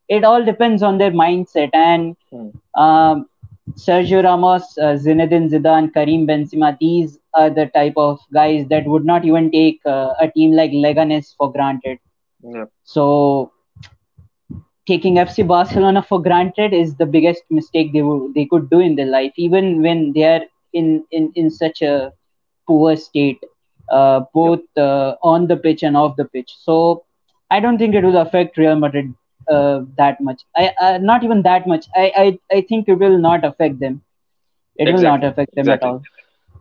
it 0.09 0.25
all 0.25 0.45
depends 0.45 0.83
on 0.83 0.99
their 0.99 1.13
mindset 1.13 1.71
and. 1.75 2.17
Hmm. 2.31 2.51
Um, 2.75 3.30
Sergio 3.77 4.23
Ramos, 4.23 4.77
uh, 4.79 4.97
Zinedine 4.97 5.49
Zidane, 5.51 5.93
Karim 5.93 6.27
Benzema, 6.27 6.77
these 6.79 7.19
are 7.35 7.51
the 7.51 7.67
type 7.67 7.95
of 7.97 8.19
guys 8.33 8.67
that 8.69 8.87
would 8.87 9.05
not 9.05 9.25
even 9.25 9.51
take 9.51 9.81
uh, 9.87 10.15
a 10.21 10.29
team 10.29 10.53
like 10.53 10.71
Leganes 10.71 11.35
for 11.37 11.53
granted. 11.53 11.99
Yeah. 12.43 12.65
So 12.85 13.53
taking 14.87 15.19
FC 15.19 15.47
Barcelona 15.47 16.03
for 16.03 16.21
granted 16.23 16.73
is 16.73 16.95
the 16.97 17.07
biggest 17.07 17.43
mistake 17.51 17.93
they 17.93 18.03
would 18.03 18.35
they 18.35 18.47
could 18.47 18.69
do 18.71 18.81
in 18.81 18.97
their 18.97 19.07
life, 19.07 19.33
even 19.37 19.83
when 19.83 20.13
they 20.13 20.25
are 20.25 20.43
in 20.73 21.05
in, 21.11 21.33
in 21.35 21.51
such 21.51 21.83
a 21.83 22.13
poor 22.67 22.97
state, 22.97 23.43
uh, 23.91 24.21
both 24.35 24.61
uh, 24.77 25.15
on 25.23 25.47
the 25.47 25.57
pitch 25.57 25.83
and 25.83 25.97
off 25.97 26.17
the 26.17 26.25
pitch. 26.25 26.53
So 26.59 27.05
I 27.51 27.61
don't 27.61 27.79
think 27.79 27.95
it 27.95 28.05
will 28.05 28.19
affect 28.19 28.57
Real 28.57 28.77
Madrid 28.77 29.15
uh, 29.51 29.81
that 29.97 30.21
much. 30.21 30.43
I 30.57 30.73
uh, 30.81 30.99
not 30.99 31.25
even 31.25 31.43
that 31.43 31.67
much. 31.67 31.87
I, 31.97 32.13
I 32.25 32.57
I 32.59 32.61
think 32.69 32.89
it 32.89 32.95
will 32.95 33.19
not 33.19 33.45
affect 33.45 33.81
them. 33.81 34.03
It 34.77 34.89
exactly. 34.89 34.95
will 34.95 35.03
not 35.03 35.25
affect 35.25 35.55
them 35.55 35.69
exactly. 35.69 35.79
at 35.79 35.83
all. 35.83 36.03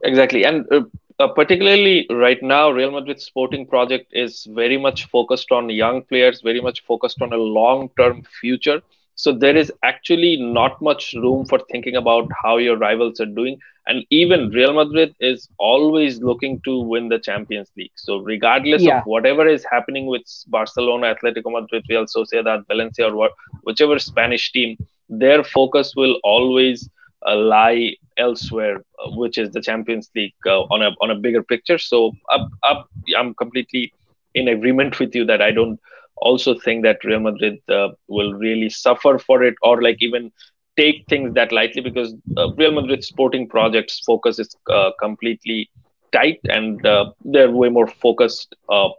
Exactly, 0.03 0.43
and 0.45 0.65
uh, 0.71 0.81
uh, 1.19 1.27
particularly 1.27 2.05
right 2.09 2.41
now, 2.41 2.69
Real 2.69 2.91
Madrid's 2.91 3.25
sporting 3.25 3.65
project 3.67 4.07
is 4.11 4.47
very 4.51 4.77
much 4.77 5.05
focused 5.05 5.51
on 5.51 5.69
young 5.69 6.03
players, 6.03 6.41
very 6.41 6.61
much 6.61 6.83
focused 6.85 7.21
on 7.21 7.33
a 7.33 7.37
long-term 7.37 8.23
future. 8.41 8.81
So 9.15 9.31
there 9.33 9.55
is 9.55 9.71
actually 9.83 10.37
not 10.37 10.81
much 10.81 11.13
room 11.13 11.45
for 11.45 11.59
thinking 11.71 11.95
about 11.95 12.29
how 12.43 12.57
your 12.57 12.77
rivals 12.77 13.19
are 13.19 13.25
doing. 13.25 13.57
And 13.89 14.05
even 14.11 14.51
Real 14.51 14.73
Madrid 14.73 15.15
is 15.19 15.49
always 15.57 16.21
looking 16.21 16.61
to 16.63 16.79
win 16.79 17.09
the 17.09 17.17
Champions 17.17 17.71
League. 17.75 17.91
So 17.95 18.19
regardless 18.19 18.83
yeah. 18.83 18.99
of 18.99 19.05
whatever 19.05 19.47
is 19.47 19.65
happening 19.69 20.05
with 20.05 20.21
Barcelona, 20.47 21.15
Atletico 21.15 21.51
Madrid, 21.51 21.83
Real 21.89 22.05
Sociedad, 22.05 22.67
Valencia, 22.67 23.07
or 23.07 23.15
what, 23.15 23.31
whichever 23.63 23.97
Spanish 23.97 24.51
team, 24.51 24.77
their 25.09 25.43
focus 25.43 25.95
will 25.95 26.19
always 26.23 26.87
uh, 27.25 27.35
lie 27.35 27.95
elsewhere, 28.17 28.77
uh, 29.03 29.09
which 29.15 29.39
is 29.39 29.49
the 29.51 29.61
Champions 29.61 30.11
League 30.15 30.35
uh, 30.45 30.61
on 30.75 30.83
a 30.83 30.91
on 31.01 31.09
a 31.09 31.15
bigger 31.15 31.41
picture. 31.41 31.79
So 31.79 32.13
up, 32.31 32.47
up, 32.61 32.87
I'm 33.17 33.33
completely 33.33 33.91
in 34.35 34.49
agreement 34.49 34.99
with 34.99 35.15
you 35.15 35.25
that 35.25 35.41
I 35.41 35.51
don't 35.51 35.79
also 36.17 36.53
think 36.59 36.83
that 36.83 37.03
Real 37.03 37.21
Madrid 37.21 37.59
uh, 37.69 37.89
will 38.07 38.33
really 38.33 38.69
suffer 38.69 39.17
for 39.17 39.43
it 39.43 39.55
or 39.63 39.81
like 39.81 39.97
even 40.01 40.31
take 40.77 41.05
things 41.07 41.33
that 41.33 41.51
lightly 41.51 41.81
because 41.81 42.13
uh, 42.37 42.51
Real 42.53 42.71
Madrid 42.71 43.03
sporting 43.03 43.47
projects 43.47 43.99
focus 44.05 44.39
is 44.39 44.55
uh, 44.69 44.91
completely 44.99 45.69
tight 46.11 46.39
and 46.45 46.85
uh, 46.85 47.11
they're 47.25 47.51
way 47.51 47.69
more 47.69 47.87
focused 47.87 48.55
uh, 48.69 48.89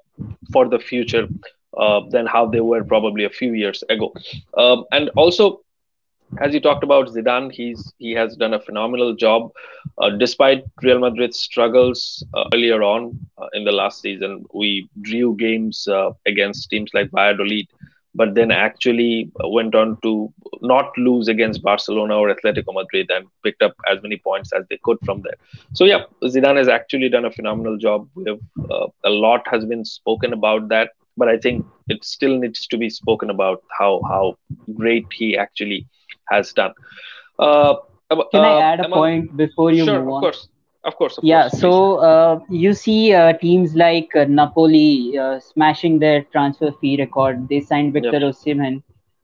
for 0.53 0.69
the 0.69 0.79
future 0.79 1.27
uh, 1.77 2.01
than 2.11 2.27
how 2.27 2.47
they 2.47 2.61
were 2.61 2.85
probably 2.85 3.25
a 3.25 3.31
few 3.31 3.53
years 3.55 3.83
ago. 3.89 4.13
Um, 4.57 4.85
and 4.93 5.11
also, 5.17 5.61
as 6.41 6.55
you 6.55 6.61
talked 6.61 6.85
about 6.85 7.09
Zidane, 7.09 7.51
he's 7.53 7.93
he 7.99 8.13
has 8.13 8.37
done 8.37 8.55
a 8.55 8.61
phenomenal 8.61 9.15
job, 9.15 9.51
uh, 10.01 10.11
despite 10.11 10.65
Real 10.83 10.99
Madrid's 11.01 11.39
struggles 11.39 12.25
earlier 12.55 12.83
on 12.83 13.19
in 13.53 13.65
the 13.65 13.73
last 13.73 14.01
season. 14.01 14.45
We 14.55 14.89
drew 15.01 15.37
games 15.37 15.89
against 16.27 16.71
teams 16.71 16.91
like 16.95 17.11
Valladolid, 17.11 17.67
but 18.15 18.35
then 18.35 18.51
actually 18.51 19.31
went 19.45 19.75
on 19.75 19.97
to 20.03 20.33
not 20.61 20.97
lose 20.99 21.29
against 21.29 21.63
Barcelona 21.63 22.17
or 22.17 22.35
Atletico 22.35 22.75
Madrid 22.75 23.11
and 23.11 23.27
picked 23.45 23.63
up 23.63 23.75
as 23.91 24.03
many 24.03 24.17
points 24.17 24.53
as 24.53 24.65
they 24.69 24.79
could 24.83 24.99
from 25.05 25.23
there. 25.23 25.37
So 25.75 25.85
yeah, 25.85 26.05
Zidane 26.25 26.57
has 26.57 26.69
actually 26.69 27.09
done 27.09 27.25
a 27.25 27.31
phenomenal 27.31 27.77
job. 27.79 28.09
We 28.15 28.25
have, 28.27 28.41
uh, 28.71 28.89
a 29.05 29.11
lot 29.11 29.47
has 29.49 29.65
been 29.65 29.85
spoken 29.85 30.33
about 30.33 30.69
that, 30.69 30.91
but 31.17 31.29
I 31.29 31.39
think 31.39 31.65
it 31.89 32.05
still 32.05 32.39
needs 32.39 32.67
to 32.67 32.77
be 32.77 32.91
spoken 32.91 33.31
about 33.31 33.63
how 33.79 34.01
how 34.09 34.37
great 34.75 35.07
he 35.13 35.37
actually 35.37 35.87
has 36.29 36.53
done. 36.53 36.75
Uh, 37.39 37.77
Can 38.11 38.45
I 38.45 38.55
uh, 38.55 38.61
add 38.61 38.81
a 38.81 38.89
point 38.89 39.37
before 39.37 39.71
you 39.73 39.85
sure, 39.85 40.01
move 40.01 40.09
on? 40.09 40.17
Of 40.17 40.23
course. 40.23 40.49
Of 40.85 40.97
course. 40.97 41.19
Of 41.19 41.25
yeah. 41.25 41.49
course, 41.49 41.61
so 41.61 41.97
uh, 41.97 42.41
you 42.49 42.73
see 42.75 43.13
uh, 43.13 43.33
teams 43.35 43.75
like 43.75 44.15
uh, 44.17 44.25
Napoli 44.25 45.17
uh, 45.19 45.39
smashing 45.41 45.99
their 45.99 46.23
transfer 46.33 46.73
fee 46.81 46.97
record. 46.99 47.49
They 47.49 47.61
signed 47.61 47.93
Victor 47.93 48.19
yep. 48.19 48.23
Osimhen. 48.35 48.83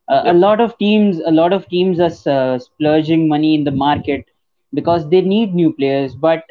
Yep. 0.09 0.25
A 0.27 0.33
lot 0.33 0.61
of 0.61 0.77
teams, 0.79 1.21
a 1.25 1.31
lot 1.31 1.53
of 1.53 1.69
teams 1.69 1.99
are 2.01 2.59
splurging 2.61 3.29
money 3.29 3.55
in 3.55 3.65
the 3.65 3.73
market 3.73 4.25
because 4.73 5.09
they 5.09 5.21
need 5.21 5.55
new 5.55 5.73
players. 5.73 6.15
But 6.15 6.45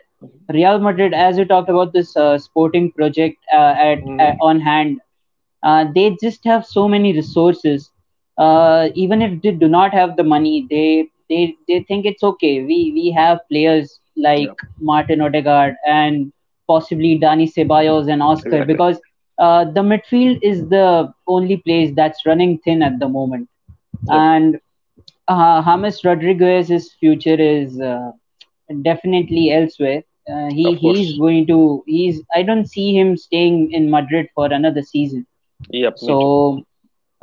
Real 0.50 0.80
Madrid, 0.80 1.14
as 1.14 1.38
you 1.38 1.46
talked 1.46 1.70
about 1.70 1.94
this 1.94 2.16
sporting 2.44 2.92
project 2.92 3.38
at, 3.54 4.00
mm. 4.00 4.22
at, 4.22 4.38
on 4.42 4.60
hand, 4.60 5.00
they 5.94 6.18
just 6.22 6.44
have 6.44 6.66
so 6.66 6.88
many 6.88 7.14
resources 7.14 7.92
uh, 8.38 8.90
even 8.96 9.22
if 9.22 9.42
they 9.42 9.52
do 9.52 9.68
not 9.68 9.94
have 9.94 10.16
the 10.18 10.24
money, 10.24 10.68
they 10.70 11.08
they 11.30 11.56
they 11.68 11.84
think 11.84 12.06
it's 12.06 12.24
okay. 12.24 12.64
We 12.64 12.92
we 12.94 13.12
have 13.12 13.40
players 13.50 14.00
like 14.18 14.48
yeah. 14.48 14.70
Martin 14.80 15.22
Odegaard 15.22 15.76
and 15.88 16.32
possibly 16.68 17.20
Dani 17.20 17.52
Ceballos 17.52 18.12
and 18.12 18.22
Oscar 18.22 18.66
because 18.66 19.00
uh, 19.40 19.66
the 19.66 19.82
midfield 19.82 20.40
is 20.42 20.68
the 20.70 21.14
only 21.28 21.58
place 21.58 21.92
that's 21.96 22.26
running 22.26 22.58
thin 22.60 22.82
at 22.82 23.00
the 23.00 23.10
moment, 23.10 23.50
and 24.08 24.60
uh, 25.28 25.62
James 25.64 26.04
Rodriguez's 26.04 26.94
future 26.94 27.40
is 27.40 27.80
uh, 27.80 28.12
definitely 28.82 29.52
elsewhere. 29.52 30.04
Uh, 30.32 30.50
he 30.50 30.74
he's 30.76 31.18
going 31.20 31.46
to 31.48 31.84
he's 31.86 32.22
I 32.34 32.44
don't 32.44 32.66
see 32.66 32.98
him 32.98 33.16
staying 33.18 33.72
in 33.72 33.90
Madrid 33.90 34.28
for 34.34 34.52
another 34.52 34.82
season. 34.82 35.28
Yep. 35.70 36.00
So 36.00 36.66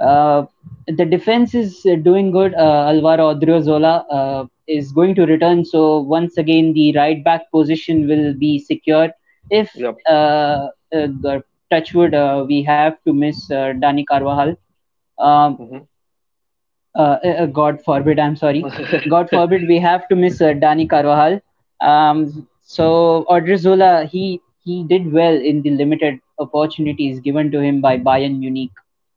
the 0.03 1.05
defense 1.09 1.55
is 1.55 1.83
doing 2.03 2.31
good. 2.31 2.55
Uh, 2.55 2.89
Alvaro 2.89 3.35
Odriozola 3.35 4.05
uh, 4.11 4.47
is 4.67 4.93
going 4.93 5.15
to 5.15 5.27
return, 5.27 5.65
so 5.65 6.01
once 6.01 6.39
again 6.39 6.73
the 6.73 6.93
right 6.97 7.23
back 7.25 7.51
position 7.51 8.09
will 8.09 8.35
be 8.35 8.59
secured. 8.59 9.13
If 9.51 9.75
yep. 9.75 9.97
touchwood, 11.71 12.13
we 12.49 12.63
have 12.63 13.03
to 13.07 13.13
miss 13.13 13.49
Dani 13.49 14.07
Carvajal. 14.07 14.57
Um, 15.19 15.57
mm-hmm. 15.57 15.79
Uh, 16.95 17.17
uh, 17.25 17.47
God 17.47 17.83
forbid, 17.83 18.19
I'm 18.19 18.37
sorry. 18.37 18.65
God 19.09 19.31
forbid, 19.31 19.67
we 19.67 19.79
have 19.79 20.07
to 20.09 20.17
miss 20.17 20.41
uh, 20.41 20.53
Dani 20.53 20.89
Carvajal. 20.89 21.41
Um, 21.81 22.49
so 22.63 23.25
Odriozola, 23.31 24.09
he 24.09 24.41
he 24.65 24.85
did 24.85 25.11
well 25.13 25.35
in 25.35 25.63
the 25.63 25.71
limited 25.71 26.21
opportunities 26.39 27.19
given 27.21 27.51
to 27.51 27.61
him 27.61 27.81
by 27.81 27.99
Bayern 27.99 28.39
Munich 28.39 28.71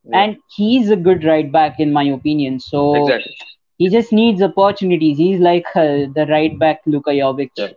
yeah. 0.07 0.21
and 0.21 0.37
he's 0.55 0.89
a 0.89 0.95
good 0.95 1.23
right 1.23 1.51
back 1.51 1.79
in 1.79 1.91
my 1.91 2.03
opinion. 2.03 2.59
So 2.59 3.03
exactly. 3.03 3.35
he 3.77 3.89
just 3.89 4.11
needs 4.11 4.41
opportunities. 4.41 5.17
He's 5.17 5.39
like 5.39 5.65
uh, 5.75 6.07
the 6.15 6.25
right 6.29 6.57
back 6.57 6.81
Luka 6.85 7.11
Jovic. 7.11 7.51
Yeah. 7.55 7.71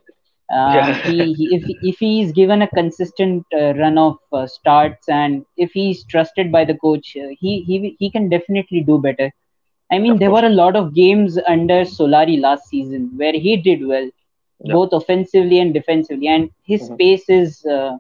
Uh, 0.50 0.74
yeah. 0.74 1.02
he, 1.10 1.34
he, 1.34 1.56
if 1.56 1.64
if 1.82 1.98
he's 1.98 2.32
given 2.32 2.62
a 2.62 2.68
consistent 2.68 3.44
uh, 3.52 3.74
run 3.74 3.98
of 3.98 4.18
uh, 4.32 4.46
starts 4.46 5.08
and 5.08 5.44
if 5.56 5.72
he's 5.72 6.04
trusted 6.04 6.50
by 6.50 6.64
the 6.64 6.76
coach, 6.78 7.16
uh, 7.16 7.28
he 7.38 7.62
he 7.62 7.96
he 7.98 8.10
can 8.10 8.28
definitely 8.28 8.80
do 8.80 8.98
better. 8.98 9.30
I 9.90 9.98
mean, 9.98 10.12
of 10.12 10.18
there 10.18 10.28
course. 10.28 10.42
were 10.42 10.48
a 10.48 10.52
lot 10.52 10.76
of 10.76 10.94
games 10.94 11.38
under 11.46 11.84
Solari 11.84 12.38
last 12.40 12.68
season 12.68 13.10
where 13.16 13.32
he 13.32 13.56
did 13.56 13.86
well, 13.86 14.10
both 14.60 14.92
offensively 14.92 15.60
and 15.60 15.72
defensively, 15.72 16.28
and 16.28 16.50
his 16.62 16.82
mm-hmm. 16.82 16.96
pace 16.96 17.28
is 17.28 17.64
uh, 17.64 17.96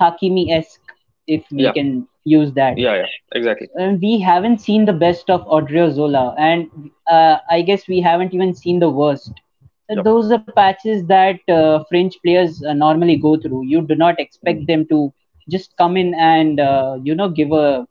Hakimi 0.00 0.50
esque, 0.50 0.83
if 1.26 1.44
we 1.50 1.70
can 1.72 2.06
use 2.24 2.52
that. 2.52 2.78
Yeah, 2.78 2.96
yeah, 2.96 3.06
exactly. 3.32 3.68
And 3.76 4.00
we 4.00 4.20
haven't 4.20 4.60
seen 4.60 4.84
the 4.84 4.92
best 4.92 5.30
of 5.30 5.46
Odriozola, 5.46 6.34
and 6.38 6.90
uh, 7.06 7.38
I 7.50 7.62
guess 7.62 7.86
we 7.88 8.00
haven't 8.00 8.34
even 8.34 8.54
seen 8.54 8.80
the 8.80 8.90
worst. 8.90 9.32
Yep. 9.90 10.04
Those 10.04 10.32
are 10.32 10.38
patches 10.56 11.04
that 11.06 11.40
uh, 11.48 11.84
French 11.90 12.14
players 12.24 12.62
uh, 12.64 12.72
normally 12.72 13.16
go 13.16 13.36
through. 13.36 13.66
You 13.66 13.82
do 13.82 13.94
not 13.94 14.18
expect 14.18 14.60
mm. 14.60 14.66
them 14.66 14.86
to 14.88 15.12
just 15.50 15.76
come 15.76 15.96
in 15.96 16.14
and 16.14 16.58
uh, 16.58 16.98
you 17.02 17.14
know 17.14 17.28
give 17.28 17.52
a 17.52 17.86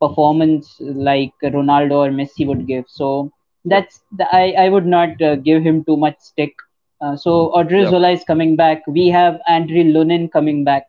performance 0.00 0.76
like 0.80 1.32
Ronaldo 1.42 1.92
or 1.92 2.10
Messi 2.10 2.46
would 2.46 2.66
give. 2.66 2.84
So 2.88 3.32
that's 3.64 4.02
the, 4.16 4.26
I 4.32 4.54
I 4.66 4.68
would 4.68 4.86
not 4.86 5.20
uh, 5.20 5.36
give 5.36 5.62
him 5.62 5.84
too 5.84 5.96
much 5.96 6.20
stick. 6.20 6.54
Uh, 7.00 7.16
so 7.16 7.52
Odriozola 7.54 8.10
yep. 8.10 8.18
is 8.18 8.24
coming 8.24 8.56
back. 8.56 8.86
We 8.86 9.08
have 9.08 9.40
Andre 9.48 9.84
Lunin 9.84 10.30
coming 10.30 10.64
back. 10.64 10.86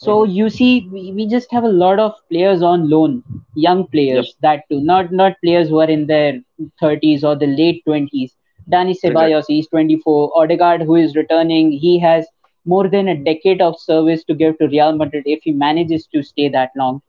So 0.00 0.22
mm-hmm. 0.22 0.32
you 0.32 0.48
see, 0.48 0.88
we, 0.90 1.12
we 1.12 1.26
just 1.26 1.52
have 1.52 1.64
a 1.64 1.68
lot 1.68 1.98
of 1.98 2.14
players 2.30 2.62
on 2.62 2.88
loan, 2.88 3.22
young 3.54 3.86
players 3.86 4.28
yep. 4.28 4.34
that 4.40 4.68
too, 4.70 4.80
not 4.80 5.12
not 5.12 5.34
players 5.44 5.68
who 5.68 5.80
are 5.80 5.90
in 5.90 6.06
their 6.06 6.40
30s 6.82 7.22
or 7.22 7.36
the 7.36 7.46
late 7.46 7.82
20s. 7.86 8.30
Dani 8.72 8.96
Ceballos, 8.98 9.44
he's 9.46 9.68
24. 9.68 10.32
Odegaard, 10.34 10.82
who 10.82 10.94
is 10.94 11.16
returning, 11.16 11.70
he 11.72 11.98
has 11.98 12.26
more 12.64 12.88
than 12.88 13.08
a 13.08 13.14
decade 13.14 13.60
of 13.60 13.78
service 13.78 14.24
to 14.24 14.34
give 14.34 14.56
to 14.58 14.68
Real 14.68 14.96
Madrid 14.96 15.24
if 15.26 15.42
he 15.42 15.52
manages 15.52 16.06
to 16.14 16.22
stay 16.22 16.48
that 16.48 16.70
long. 16.76 17.02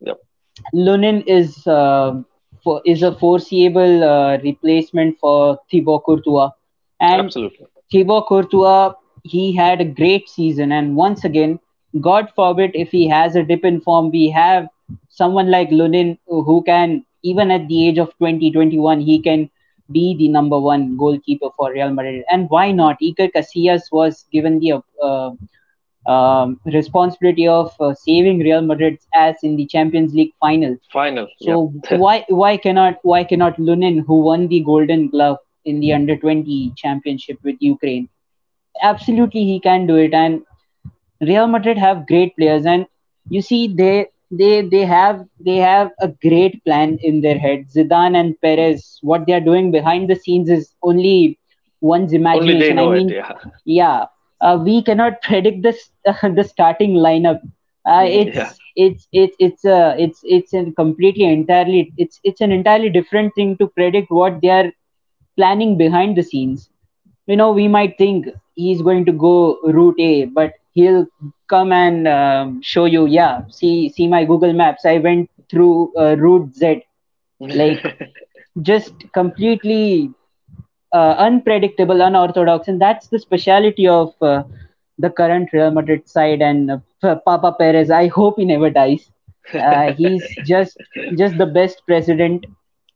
Yep. 0.00 0.20
Lunin 0.72 1.24
is 1.26 1.66
uh, 1.66 2.22
for, 2.62 2.80
is 2.84 3.02
a 3.02 3.12
foreseeable 3.16 4.04
uh, 4.04 4.38
replacement 4.38 5.18
for 5.18 5.58
Thibaut 5.68 6.04
Courtois. 6.04 6.50
And 7.00 7.22
Absolutely. 7.22 7.66
Thibaut 7.90 8.26
Courtois, 8.28 8.92
he 9.24 9.52
had 9.52 9.80
a 9.80 9.84
great 9.84 10.28
season, 10.28 10.70
and 10.70 10.94
once 10.94 11.24
again 11.24 11.58
God 12.00 12.30
forbid 12.34 12.72
if 12.74 12.90
he 12.90 13.08
has 13.08 13.36
a 13.36 13.42
dip 13.42 13.64
in 13.64 13.80
form, 13.80 14.10
we 14.10 14.30
have 14.30 14.68
someone 15.08 15.50
like 15.50 15.70
Lunin 15.70 16.18
who 16.26 16.62
can, 16.64 17.04
even 17.22 17.50
at 17.50 17.66
the 17.68 17.88
age 17.88 17.98
of 17.98 18.16
20, 18.18 18.50
21, 18.52 19.00
he 19.00 19.20
can 19.20 19.50
be 19.90 20.16
the 20.16 20.28
number 20.28 20.58
one 20.58 20.96
goalkeeper 20.96 21.48
for 21.56 21.72
Real 21.72 21.90
Madrid. 21.92 22.24
And 22.30 22.50
why 22.50 22.72
not? 22.72 22.98
Iker 23.00 23.30
Casillas 23.32 23.92
was 23.92 24.24
given 24.32 24.58
the 24.58 24.82
uh, 25.02 25.30
um, 26.10 26.60
responsibility 26.64 27.46
of 27.48 27.74
uh, 27.80 27.94
saving 27.94 28.38
Real 28.40 28.62
Madrid 28.62 28.98
as 29.14 29.36
in 29.42 29.56
the 29.56 29.66
Champions 29.66 30.14
League 30.14 30.32
final. 30.40 30.76
Final. 30.92 31.28
So 31.40 31.72
why 31.90 32.24
why 32.28 32.56
cannot 32.56 32.98
why 33.02 33.24
cannot 33.24 33.56
Lunin, 33.56 34.04
who 34.06 34.20
won 34.20 34.48
the 34.48 34.60
Golden 34.60 35.08
Glove 35.08 35.38
in 35.64 35.80
the 35.80 35.92
Under 35.92 36.16
20 36.16 36.72
Championship 36.76 37.38
with 37.42 37.56
Ukraine, 37.60 38.08
absolutely 38.82 39.44
he 39.44 39.60
can 39.60 39.86
do 39.86 39.96
it. 39.96 40.14
And 40.14 40.42
Real 41.20 41.46
Madrid 41.46 41.78
have 41.78 42.06
great 42.06 42.36
players, 42.36 42.66
and 42.66 42.86
you 43.28 43.40
see 43.42 43.66
they 43.68 44.06
they 44.30 44.62
they 44.62 44.84
have 44.84 45.24
they 45.44 45.56
have 45.56 45.90
a 46.00 46.08
great 46.08 46.62
plan 46.64 46.98
in 47.02 47.20
their 47.20 47.38
head. 47.38 47.66
Zidane 47.74 48.16
and 48.16 48.40
Perez, 48.40 48.98
what 49.02 49.26
they 49.26 49.32
are 49.34 49.40
doing 49.50 49.70
behind 49.70 50.08
the 50.08 50.16
scenes 50.16 50.48
is 50.50 50.74
only 50.82 51.38
one's 51.80 52.12
imagination. 52.12 52.78
I 52.78 52.86
mean, 52.86 53.10
it, 53.10 53.14
yeah, 53.14 53.32
yeah 53.64 54.06
uh, 54.40 54.58
we 54.62 54.82
cannot 54.82 55.20
predict 55.22 55.62
this 55.62 55.90
uh, 56.06 56.28
the 56.28 56.44
starting 56.44 56.94
lineup. 56.94 57.40
Uh, 57.86 58.04
mm, 58.04 58.20
it's, 58.20 58.36
yeah. 58.36 58.52
it's 58.76 59.08
it's 59.12 59.36
it's 59.38 59.64
uh, 59.64 59.94
it's 59.98 60.20
it's 60.24 60.52
a 60.54 60.70
completely 60.72 61.24
entirely 61.24 61.92
it's 61.96 62.20
it's 62.24 62.40
an 62.40 62.52
entirely 62.52 62.90
different 62.90 63.34
thing 63.34 63.56
to 63.58 63.66
predict 63.68 64.10
what 64.10 64.40
they 64.42 64.48
are 64.50 64.70
planning 65.36 65.76
behind 65.76 66.16
the 66.16 66.22
scenes. 66.22 66.70
You 67.26 67.36
know, 67.36 67.52
we 67.52 67.68
might 67.68 67.96
think 67.98 68.26
he's 68.54 68.82
going 68.82 69.04
to 69.06 69.12
go 69.12 69.58
route 69.64 69.98
A, 70.00 70.24
but 70.24 70.52
he'll 70.76 71.06
come 71.48 71.72
and 71.72 72.08
um, 72.08 72.62
show 72.62 72.86
you. 72.86 73.06
Yeah 73.06 73.42
see 73.50 73.90
see 73.90 74.08
my 74.08 74.24
google 74.24 74.52
maps. 74.52 74.86
I 74.86 74.98
went 74.98 75.30
through 75.50 75.92
uh, 75.98 76.16
route 76.16 76.54
z. 76.54 76.82
Like 77.40 77.84
just 78.62 78.94
completely 79.12 80.10
uh, 80.92 81.14
unpredictable 81.18 82.02
unorthodox. 82.02 82.68
And 82.68 82.80
that's 82.80 83.08
the 83.08 83.18
speciality 83.18 83.88
of 83.88 84.14
uh, 84.22 84.44
the 84.98 85.10
current 85.10 85.50
real 85.52 85.70
madrid 85.70 86.08
side 86.08 86.42
and 86.42 86.70
uh, 87.02 87.16
papa 87.26 87.54
perez. 87.58 87.90
I 87.90 88.08
hope 88.08 88.36
he 88.38 88.44
never 88.44 88.70
dies. 88.70 89.10
Uh, 89.54 89.92
he's 89.98 90.24
just 90.44 90.78
just 91.16 91.38
the 91.38 91.46
best 91.46 91.82
president. 91.86 92.46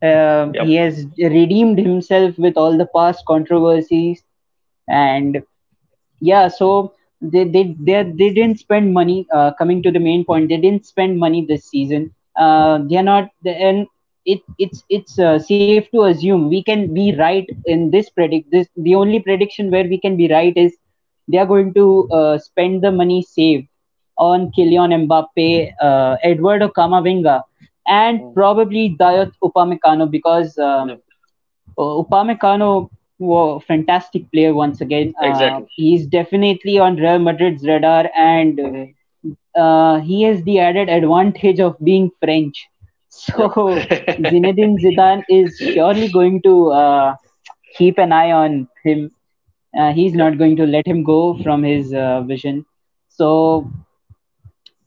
Uh, 0.02 0.52
yep. 0.54 0.66
he 0.66 0.74
has 0.76 1.06
redeemed 1.18 1.78
himself 1.78 2.38
with 2.38 2.56
all 2.56 2.76
the 2.76 2.88
past 2.94 3.24
controversies. 3.26 4.24
And 4.88 5.42
yeah 6.20 6.48
so 6.48 6.94
they 7.20 7.44
they 7.44 7.76
they, 7.78 8.02
they 8.02 8.30
didn't 8.32 8.58
spend 8.58 8.92
money. 8.92 9.26
Uh, 9.32 9.52
coming 9.58 9.82
to 9.82 9.90
the 9.90 9.98
main 9.98 10.24
point, 10.24 10.48
they 10.48 10.56
didn't 10.56 10.86
spend 10.86 11.18
money 11.18 11.44
this 11.46 11.66
season. 11.68 12.14
Uh, 12.36 12.78
they 12.88 12.96
are 12.96 13.02
not, 13.02 13.30
and 13.44 13.86
it 14.24 14.40
it's 14.58 14.84
it's 14.88 15.18
uh, 15.18 15.38
safe 15.38 15.90
to 15.90 16.04
assume 16.04 16.48
we 16.48 16.62
can 16.62 16.92
be 16.94 17.14
right 17.16 17.48
in 17.66 17.90
this 17.90 18.10
predict 18.10 18.50
this 18.50 18.68
the 18.76 18.94
only 18.94 19.20
prediction 19.20 19.70
where 19.70 19.84
we 19.84 19.98
can 19.98 20.16
be 20.16 20.28
right 20.28 20.56
is 20.56 20.76
they 21.28 21.38
are 21.38 21.46
going 21.46 21.72
to 21.74 22.08
uh, 22.10 22.38
spend 22.38 22.82
the 22.82 22.90
money 22.90 23.22
saved 23.22 23.66
on 24.16 24.50
Kylian 24.52 24.92
Mbappe, 25.06 25.72
uh, 25.80 26.16
Eduardo 26.24 26.68
Camavinga, 26.68 27.42
and 27.86 28.20
mm. 28.20 28.34
probably 28.34 28.96
Dayot 29.00 29.32
Upamecano 29.42 30.10
because 30.10 30.58
um, 30.58 31.00
Upamecano 31.78 32.90
a 33.20 33.60
fantastic 33.60 34.30
player 34.32 34.54
once 34.54 34.80
again. 34.80 35.14
Uh, 35.22 35.26
exactly. 35.28 35.66
he's 35.68 36.06
definitely 36.06 36.78
on 36.78 36.96
Real 36.96 37.18
Madrid's 37.18 37.64
radar 37.66 38.10
and 38.16 38.60
uh, 39.56 40.00
he 40.00 40.22
has 40.22 40.42
the 40.44 40.58
added 40.58 40.88
advantage 40.88 41.60
of 41.60 41.76
being 41.82 42.10
French. 42.22 42.66
So 43.12 43.84
Zinedine 44.30 44.76
Zidane 44.82 45.22
is 45.28 45.56
surely 45.74 46.08
going 46.08 46.40
to 46.42 46.70
uh, 46.70 47.14
keep 47.76 47.98
an 47.98 48.12
eye 48.12 48.30
on 48.32 48.68
him. 48.84 49.10
Uh, 49.78 49.92
he's 49.92 50.14
not 50.14 50.38
going 50.38 50.56
to 50.56 50.66
let 50.66 50.86
him 50.86 51.02
go 51.02 51.36
from 51.42 51.62
his 51.62 51.92
uh, 51.92 52.22
vision. 52.22 52.64
So 53.08 53.70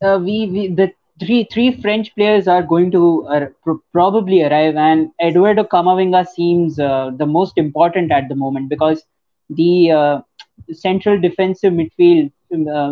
uh, 0.01 0.19
we, 0.23 0.47
we 0.53 0.67
the 0.67 0.91
three 1.25 1.47
three 1.51 1.81
French 1.81 2.13
players 2.15 2.47
are 2.47 2.63
going 2.63 2.91
to 2.91 3.25
uh, 3.27 3.45
pr- 3.63 3.81
probably 3.91 4.43
arrive, 4.43 4.75
and 4.75 5.11
Eduardo 5.21 5.63
Camavinga 5.63 6.27
seems 6.27 6.79
uh, 6.79 7.11
the 7.15 7.25
most 7.25 7.57
important 7.57 8.11
at 8.11 8.29
the 8.29 8.35
moment 8.35 8.69
because 8.69 9.03
the 9.49 10.23
central 10.71 11.19
defensive 11.19 11.73
midfield, 11.73 12.31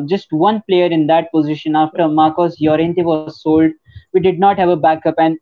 just 0.07 0.31
one 0.31 0.61
player 0.67 0.85
in 0.85 1.07
that 1.07 1.31
position 1.31 1.75
after 1.75 2.07
Marcos 2.07 2.59
Llorente 2.59 3.03
was 3.03 3.41
sold 3.41 3.71
we 4.13 4.19
did 4.19 4.39
not 4.39 4.57
have 4.57 4.69
a 4.69 4.75
backup, 4.75 5.15
and 5.17 5.37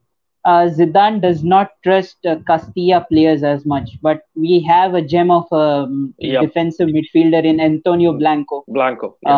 uh, 0.45 0.69
Zidane 0.69 1.21
does 1.21 1.43
not 1.43 1.71
trust 1.83 2.25
uh, 2.25 2.37
Castilla 2.47 3.05
players 3.09 3.43
as 3.43 3.65
much. 3.65 3.89
But 4.01 4.21
we 4.35 4.61
have 4.61 4.93
a 4.93 5.01
gem 5.01 5.31
of 5.31 5.47
a 5.51 5.55
um, 5.55 6.13
yep. 6.19 6.41
defensive 6.41 6.89
midfielder 6.89 7.43
in 7.43 7.59
Antonio 7.59 8.13
Blanco. 8.13 8.63
Blanco. 8.67 9.17
Yep. 9.23 9.33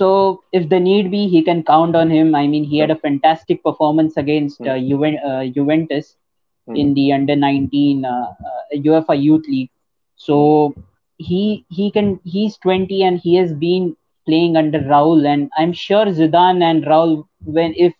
Uh, 0.00 0.16
so 0.16 0.42
if 0.52 0.68
the 0.68 0.80
need 0.80 1.10
be, 1.10 1.28
he 1.28 1.42
can 1.42 1.62
count 1.62 1.96
on 1.96 2.10
him. 2.10 2.34
I 2.34 2.46
mean, 2.46 2.64
he 2.64 2.78
had 2.78 2.90
a 2.90 2.96
fantastic 2.96 3.62
performance 3.62 4.16
against 4.16 4.60
uh, 4.60 4.74
hmm. 4.74 4.92
Juven- 4.92 5.24
uh, 5.24 5.52
Juventus 5.52 6.16
mm. 6.68 6.78
in 6.78 6.94
the 6.94 7.12
under 7.12 7.36
19 7.36 8.04
uh, 8.04 8.26
UEFA 8.74 9.20
Youth 9.20 9.46
League. 9.48 9.70
So 10.16 10.74
he 11.18 11.64
he 11.70 11.90
can 11.90 12.20
he's 12.24 12.56
20 12.58 13.02
and 13.02 13.18
he 13.18 13.36
has 13.36 13.52
been 13.52 13.96
playing 14.26 14.56
under 14.56 14.80
Raul, 14.80 15.26
and 15.26 15.50
I'm 15.56 15.72
sure 15.72 16.06
Zidane 16.06 16.62
and 16.62 16.84
Raul, 16.84 17.26
when 17.44 17.74
if 17.76 17.94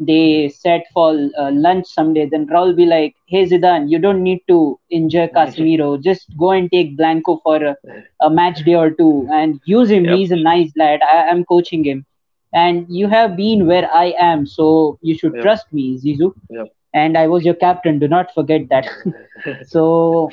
they 0.00 0.48
set 0.48 0.86
for 0.92 1.10
uh, 1.38 1.50
lunch 1.52 1.86
someday, 1.86 2.26
then 2.28 2.46
Raul 2.46 2.74
be 2.76 2.86
like, 2.86 3.14
"Hey 3.26 3.44
Zidane, 3.46 3.88
you 3.90 3.98
don't 3.98 4.22
need 4.22 4.40
to 4.48 4.78
injure 4.90 5.28
Casemiro. 5.28 6.02
Just 6.02 6.36
go 6.36 6.50
and 6.50 6.70
take 6.70 6.96
Blanco 6.96 7.36
for 7.44 7.56
a, 7.64 7.76
a 8.20 8.30
match 8.30 8.64
day 8.64 8.74
or 8.74 8.90
two 8.90 9.28
and 9.32 9.60
use 9.64 9.90
him. 9.90 10.04
Yep. 10.04 10.16
He's 10.16 10.30
a 10.32 10.36
nice 10.36 10.72
lad. 10.76 11.00
I, 11.02 11.22
am 11.34 11.44
coaching 11.44 11.84
him, 11.84 12.04
and 12.52 12.86
you 12.88 13.08
have 13.08 13.36
been 13.36 13.66
where 13.66 13.88
I 13.92 14.14
am, 14.18 14.46
so 14.46 14.98
you 15.02 15.16
should 15.16 15.34
yep. 15.34 15.42
trust 15.42 15.72
me, 15.72 15.98
Zizou. 15.98 16.34
Yep. 16.50 16.74
And 16.92 17.18
I 17.18 17.26
was 17.28 17.44
your 17.44 17.54
captain. 17.54 17.98
Do 17.98 18.08
not 18.08 18.34
forget 18.34 18.68
that. 18.68 18.88
so 19.66 20.30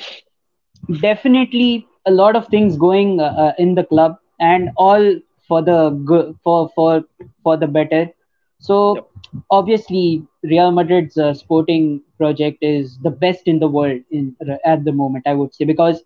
definitely 1.00 1.86
a 2.06 2.10
lot 2.10 2.34
of 2.34 2.48
things 2.48 2.76
going 2.76 3.20
uh, 3.20 3.34
uh 3.44 3.52
in 3.58 3.74
the 3.76 3.84
club 3.84 4.16
and 4.40 4.70
all 4.76 5.14
for 5.46 5.62
the 5.62 5.90
good 6.10 6.34
for 6.42 6.68
for 6.74 7.04
for 7.44 7.56
the 7.56 7.66
better 7.66 8.08
so 8.68 8.78
yep. 8.96 9.08
obviously 9.50 10.24
real 10.52 10.72
madrid's 10.78 11.18
uh, 11.18 11.34
sporting 11.34 12.00
project 12.18 12.58
is 12.62 12.98
the 13.06 13.14
best 13.24 13.48
in 13.52 13.58
the 13.58 13.68
world 13.76 14.00
in 14.10 14.34
at 14.64 14.84
the 14.84 14.96
moment 15.00 15.30
i 15.32 15.34
would 15.34 15.54
say 15.54 15.64
because 15.64 16.02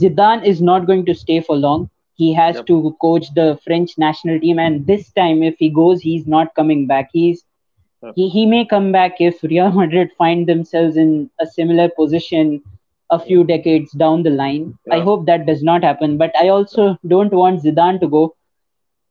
zidane 0.00 0.44
is 0.52 0.62
not 0.70 0.86
going 0.86 1.04
to 1.10 1.14
stay 1.24 1.40
for 1.40 1.56
long 1.56 1.88
he 2.14 2.32
has 2.34 2.56
yep. 2.56 2.66
to 2.66 2.96
coach 3.00 3.32
the 3.34 3.48
french 3.64 3.96
national 3.98 4.40
team 4.40 4.58
and 4.58 4.86
this 4.86 5.10
time 5.12 5.42
if 5.42 5.56
he 5.64 5.70
goes 5.80 6.00
he's 6.00 6.26
not 6.36 6.54
coming 6.54 6.86
back 6.86 7.10
he's 7.12 7.44
yep. 8.02 8.12
he, 8.16 8.28
he 8.28 8.46
may 8.46 8.64
come 8.64 8.90
back 8.92 9.20
if 9.20 9.42
real 9.42 9.70
madrid 9.82 10.10
find 10.18 10.48
themselves 10.48 10.96
in 10.96 11.30
a 11.40 11.46
similar 11.46 11.88
position 12.00 12.62
a 13.10 13.18
few 13.18 13.44
decades 13.44 13.92
down 13.92 14.22
the 14.22 14.30
line. 14.30 14.76
I 14.90 15.00
hope 15.00 15.26
that 15.26 15.46
does 15.46 15.62
not 15.62 15.84
happen, 15.84 16.16
but 16.16 16.36
I 16.36 16.48
also 16.48 16.98
don't 17.06 17.32
want 17.32 17.62
Zidane 17.62 18.00
to 18.00 18.08
go. 18.08 18.34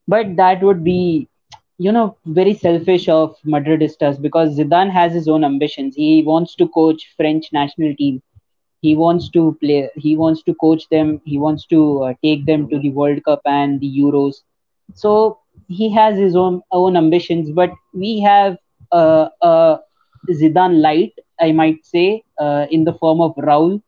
But 0.08 0.36
that 0.36 0.62
would 0.62 0.84
be, 0.84 1.30
you 1.78 1.92
know, 1.92 2.16
very 2.26 2.54
selfish 2.54 3.08
of 3.10 3.36
Madridistas 3.46 4.22
because 4.22 4.58
Zidane 4.58 4.90
has 4.92 5.14
his 5.14 5.28
own 5.28 5.44
ambitions. 5.44 5.96
He 5.96 6.24
wants 6.26 6.56
to 6.56 6.68
coach 6.70 7.14
French 7.18 7.52
national 7.54 7.96
team. 7.96 8.22
He 8.82 8.96
wants 8.96 9.30
to 9.32 9.58
play. 9.62 9.90
He 9.96 10.16
wants 10.18 10.44
to 10.44 10.54
coach 10.56 10.88
them. 10.90 11.22
He 11.26 11.38
wants 11.38 11.66
to 11.68 12.04
uh, 12.04 12.14
take 12.24 12.46
them 12.46 12.68
to 12.70 12.80
the 12.80 12.92
World 12.92 13.24
Cup 13.24 13.42
and 13.46 13.80
the 13.80 13.92
Euros. 14.00 14.36
So 14.94 15.40
he 15.68 15.92
has 15.94 16.18
his 16.18 16.36
own 16.36 16.62
own 16.72 16.96
ambitions. 16.98 17.52
But 17.52 17.72
we 17.94 18.20
have 18.22 18.58
uh, 18.92 19.30
uh, 19.42 19.78
Zidane 20.32 20.82
light, 20.82 21.14
I 21.40 21.52
might 21.52 21.86
say, 21.86 22.24
uh, 22.40 22.66
in 22.72 22.84
the 22.86 22.94
form 22.94 23.22
of 23.22 23.36
Raul, 23.36 23.82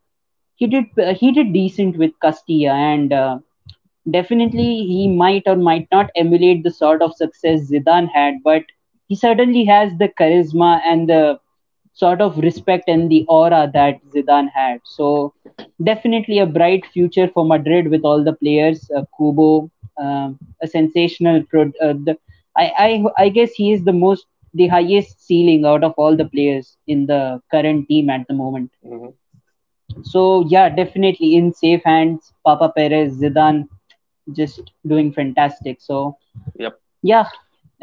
he 0.56 0.68
did 0.68 0.86
he 1.18 1.32
did 1.32 1.54
decent 1.54 1.98
with 1.98 2.12
Castilla, 2.22 2.74
and 2.74 3.14
uh, 3.14 3.40
definitely 4.10 4.86
he 4.92 5.08
might 5.08 5.44
or 5.48 5.56
might 5.56 5.88
not 5.92 6.10
emulate 6.16 6.64
the 6.64 6.72
sort 6.72 7.02
of 7.02 7.14
success 7.16 7.70
Zidane 7.72 8.10
had, 8.10 8.36
but 8.44 8.64
he 9.08 9.16
certainly 9.16 9.66
has 9.66 9.92
the 9.98 10.10
charisma 10.10 10.82
and 10.86 11.10
the 11.10 11.40
sort 11.94 12.22
of 12.22 12.38
respect 12.38 12.88
and 12.88 13.10
the 13.10 13.26
aura 13.28 13.70
that 13.74 14.00
Zidane 14.14 14.50
had. 14.54 14.80
So 14.84 15.34
definitely 15.84 16.40
a 16.40 16.46
bright 16.46 16.86
future 16.86 17.28
for 17.34 17.46
Madrid 17.46 17.90
with 17.90 18.04
all 18.04 18.24
the 18.24 18.34
players. 18.34 18.90
Uh, 18.96 19.04
Kubo, 19.18 19.70
uh, 20.02 20.32
a 20.62 20.68
sensational. 20.68 21.44
Pro- 21.44 21.74
uh, 21.82 21.94
the, 22.08 22.18
I, 22.58 22.72
I 22.88 23.24
I 23.26 23.30
guess 23.30 23.52
he 23.54 23.72
is 23.72 23.84
the 23.84 23.94
most 23.94 24.26
the 24.54 24.68
highest 24.68 25.26
ceiling 25.26 25.66
out 25.66 25.84
of 25.84 25.94
all 25.98 26.16
the 26.16 26.26
players 26.26 26.78
in 26.88 27.06
the 27.06 27.42
current 27.52 27.88
team 27.88 28.10
at 28.10 28.28
the 28.28 28.34
moment. 28.34 28.72
Mm-hmm. 28.86 29.10
So 30.04 30.46
yeah, 30.48 30.70
definitely 30.70 31.36
in 31.36 31.54
safe 31.54 31.84
hands. 31.84 32.34
Papa 32.46 32.72
Perez, 32.76 33.20
Zidane, 33.20 33.68
just 34.34 34.72
doing 34.86 35.12
fantastic. 35.14 35.78
So 35.82 36.18
yep. 36.56 36.80
Yeah, 37.02 37.26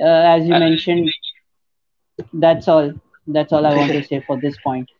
uh, 0.00 0.04
as 0.04 0.44
you 0.44 0.50
mentioned, 0.50 1.10
that's 2.32 2.68
all. 2.68 2.92
That's 3.26 3.52
all 3.52 3.64
I 3.64 3.74
want 3.74 3.92
to 3.92 4.02
say 4.04 4.22
for 4.26 4.40
this 4.40 4.56
point. 4.62 4.90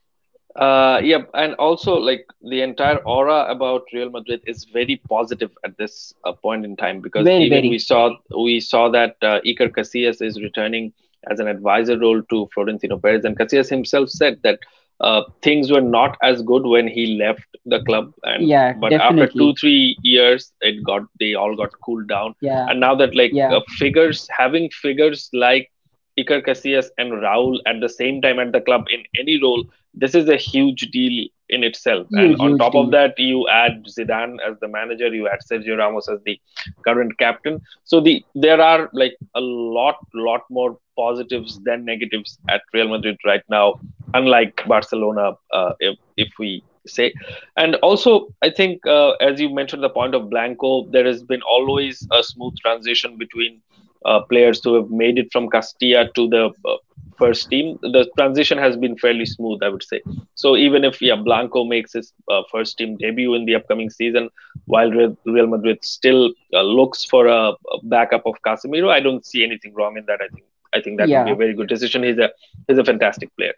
Uh, 0.55 1.01
yep, 1.03 1.29
and 1.33 1.53
also 1.55 1.95
like 1.95 2.25
the 2.41 2.61
entire 2.61 2.95
aura 2.99 3.45
about 3.51 3.81
Real 3.91 4.09
Madrid 4.09 4.39
is 4.47 4.63
very 4.63 5.01
positive 5.09 5.51
at 5.65 5.77
this 5.77 6.13
uh, 6.23 6.31
point 6.31 6.63
in 6.63 6.77
time 6.77 7.01
because 7.01 7.25
very, 7.25 7.43
even 7.43 7.57
very. 7.57 7.69
we 7.69 7.77
saw 7.77 8.15
we 8.39 8.61
saw 8.61 8.87
that 8.89 9.17
uh, 9.21 9.41
Iker 9.45 9.69
Casillas 9.69 10.21
is 10.21 10.41
returning 10.41 10.93
as 11.29 11.41
an 11.41 11.49
advisor 11.49 11.99
role 11.99 12.21
to 12.29 12.47
Florentino 12.53 12.97
Perez, 12.97 13.25
and 13.25 13.37
Casillas 13.37 13.69
himself 13.69 14.09
said 14.09 14.39
that 14.43 14.59
uh, 15.01 15.23
things 15.41 15.71
were 15.71 15.81
not 15.81 16.17
as 16.23 16.41
good 16.41 16.63
when 16.63 16.87
he 16.87 17.17
left 17.17 17.45
the 17.65 17.83
club 17.83 18.13
and 18.23 18.47
yeah 18.47 18.73
but 18.73 18.89
definitely. 18.89 19.23
after 19.23 19.37
two 19.37 19.53
three 19.55 19.97
years 20.01 20.53
it 20.61 20.83
got 20.83 21.03
they 21.19 21.33
all 21.33 21.55
got 21.55 21.69
cooled 21.83 22.07
down 22.07 22.33
yeah 22.41 22.65
and 22.69 22.79
now 22.79 22.95
that 22.95 23.15
like 23.15 23.31
yeah. 23.33 23.53
uh, 23.53 23.61
figures 23.77 24.27
having 24.35 24.69
figures 24.69 25.29
like 25.33 25.71
Iker 26.17 26.45
Casillas 26.45 26.87
and 26.97 27.11
Raul 27.11 27.59
at 27.65 27.81
the 27.81 27.89
same 27.89 28.21
time 28.21 28.39
at 28.39 28.53
the 28.53 28.61
club 28.61 28.85
in 28.89 29.03
any 29.19 29.41
role 29.41 29.65
this 29.93 30.15
is 30.15 30.29
a 30.29 30.37
huge 30.37 30.81
deal 30.91 31.27
in 31.49 31.63
itself 31.63 32.07
huge, 32.09 32.31
and 32.31 32.41
on 32.41 32.57
top 32.57 32.71
deal. 32.71 32.83
of 32.83 32.91
that 32.91 33.19
you 33.19 33.47
add 33.49 33.85
Zidane 33.85 34.37
as 34.47 34.57
the 34.61 34.67
manager 34.67 35.13
you 35.13 35.27
add 35.27 35.39
Sergio 35.49 35.77
Ramos 35.77 36.07
as 36.07 36.19
the 36.25 36.39
current 36.85 37.17
captain 37.17 37.61
so 37.83 37.99
the 37.99 38.23
there 38.33 38.61
are 38.61 38.89
like 38.93 39.17
a 39.35 39.41
lot 39.41 39.97
lot 40.13 40.43
more 40.49 40.77
positives 40.95 41.59
than 41.63 41.83
negatives 41.83 42.39
at 42.49 42.61
Real 42.73 42.87
Madrid 42.87 43.17
right 43.25 43.43
now 43.49 43.79
unlike 44.15 44.63
Barcelona, 44.67 45.33
uh, 45.53 45.73
if, 45.79 45.97
if 46.17 46.29
we 46.39 46.63
say. 46.87 47.13
And 47.57 47.75
also, 47.77 48.27
I 48.43 48.49
think, 48.51 48.85
uh, 48.87 49.11
as 49.21 49.39
you 49.41 49.53
mentioned, 49.53 49.83
the 49.83 49.89
point 49.89 50.15
of 50.15 50.29
Blanco, 50.29 50.87
there 50.91 51.05
has 51.05 51.23
been 51.23 51.41
always 51.43 52.07
a 52.13 52.23
smooth 52.23 52.55
transition 52.63 53.17
between 53.17 53.61
uh, 54.05 54.21
players 54.29 54.61
who 54.63 54.75
have 54.75 54.89
made 54.91 55.19
it 55.19 55.27
from 55.31 55.49
Castilla 55.49 56.09
to 56.15 56.29
the 56.29 56.51
uh, 56.65 56.77
first 57.17 57.49
team. 57.49 57.77
The 57.81 58.09
transition 58.17 58.57
has 58.57 58.77
been 58.77 58.97
fairly 58.97 59.25
smooth, 59.25 59.61
I 59.63 59.69
would 59.69 59.83
say. 59.83 60.01
So 60.35 60.55
even 60.57 60.83
if 60.85 61.01
yeah, 61.01 61.15
Blanco 61.15 61.65
makes 61.65 61.93
his 61.93 62.13
uh, 62.31 62.43
first 62.51 62.77
team 62.77 62.97
debut 62.97 63.35
in 63.35 63.45
the 63.45 63.55
upcoming 63.55 63.89
season, 63.89 64.29
while 64.65 64.91
Real 64.91 65.47
Madrid 65.47 65.83
still 65.83 66.31
uh, 66.53 66.61
looks 66.61 67.05
for 67.05 67.27
a, 67.27 67.51
a 67.51 67.77
backup 67.83 68.25
of 68.25 68.35
Casemiro, 68.45 68.89
I 68.89 69.01
don't 69.01 69.25
see 69.25 69.43
anything 69.43 69.73
wrong 69.75 69.97
in 69.97 70.05
that. 70.07 70.21
I 70.21 70.27
think 70.33 70.45
I 70.75 70.81
think 70.81 70.99
that 70.99 71.09
yeah. 71.09 71.19
would 71.19 71.25
be 71.25 71.31
a 71.31 71.41
very 71.43 71.53
good 71.53 71.69
decision. 71.69 72.03
He's 72.03 72.17
a 72.17 72.29
he's 72.67 72.77
a 72.77 72.83
fantastic 72.83 73.29
player. 73.37 73.53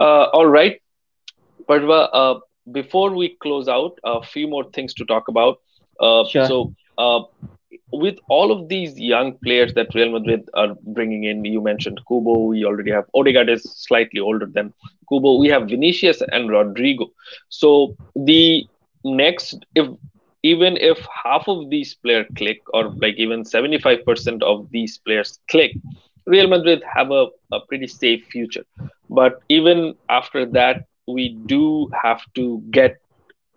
Uh, 0.00 0.24
all 0.38 0.46
right, 0.46 0.80
Parshva. 1.68 2.08
Uh, 2.12 2.34
before 2.72 3.10
we 3.14 3.36
close 3.46 3.68
out, 3.68 3.98
a 4.04 4.22
few 4.22 4.48
more 4.48 4.64
things 4.72 4.94
to 4.94 5.04
talk 5.04 5.28
about. 5.28 5.58
Uh, 6.00 6.24
sure. 6.26 6.46
So, 6.46 6.74
uh, 6.98 7.22
with 7.92 8.18
all 8.28 8.50
of 8.50 8.68
these 8.68 8.98
young 8.98 9.34
players 9.44 9.74
that 9.74 9.94
Real 9.94 10.10
Madrid 10.10 10.48
are 10.54 10.74
bringing 10.98 11.24
in, 11.24 11.44
you 11.44 11.60
mentioned 11.60 12.00
Kubo. 12.08 12.38
We 12.44 12.64
already 12.64 12.90
have 12.90 13.04
Odegaard 13.14 13.50
is 13.50 13.62
slightly 13.62 14.20
older 14.20 14.46
than 14.46 14.72
Kubo. 15.08 15.38
We 15.38 15.48
have 15.48 15.68
Vinicius 15.68 16.22
and 16.32 16.50
Rodrigo. 16.50 17.10
So 17.48 17.96
the 18.16 18.66
next, 19.04 19.66
if 19.74 19.88
even 20.42 20.76
if 20.76 21.06
half 21.24 21.48
of 21.48 21.70
these 21.70 21.94
players 21.94 22.26
click, 22.36 22.60
or 22.72 22.90
like 23.04 23.14
even 23.16 23.44
seventy-five 23.44 24.04
percent 24.04 24.42
of 24.42 24.70
these 24.70 24.98
players 24.98 25.38
click, 25.50 25.72
Real 26.26 26.48
Madrid 26.48 26.82
have 26.92 27.10
a, 27.10 27.26
a 27.52 27.60
pretty 27.68 27.86
safe 27.86 28.24
future. 28.26 28.64
But 29.10 29.42
even 29.48 29.94
after 30.08 30.46
that, 30.46 30.86
we 31.06 31.36
do 31.46 31.90
have 32.02 32.22
to 32.34 32.62
get 32.70 32.98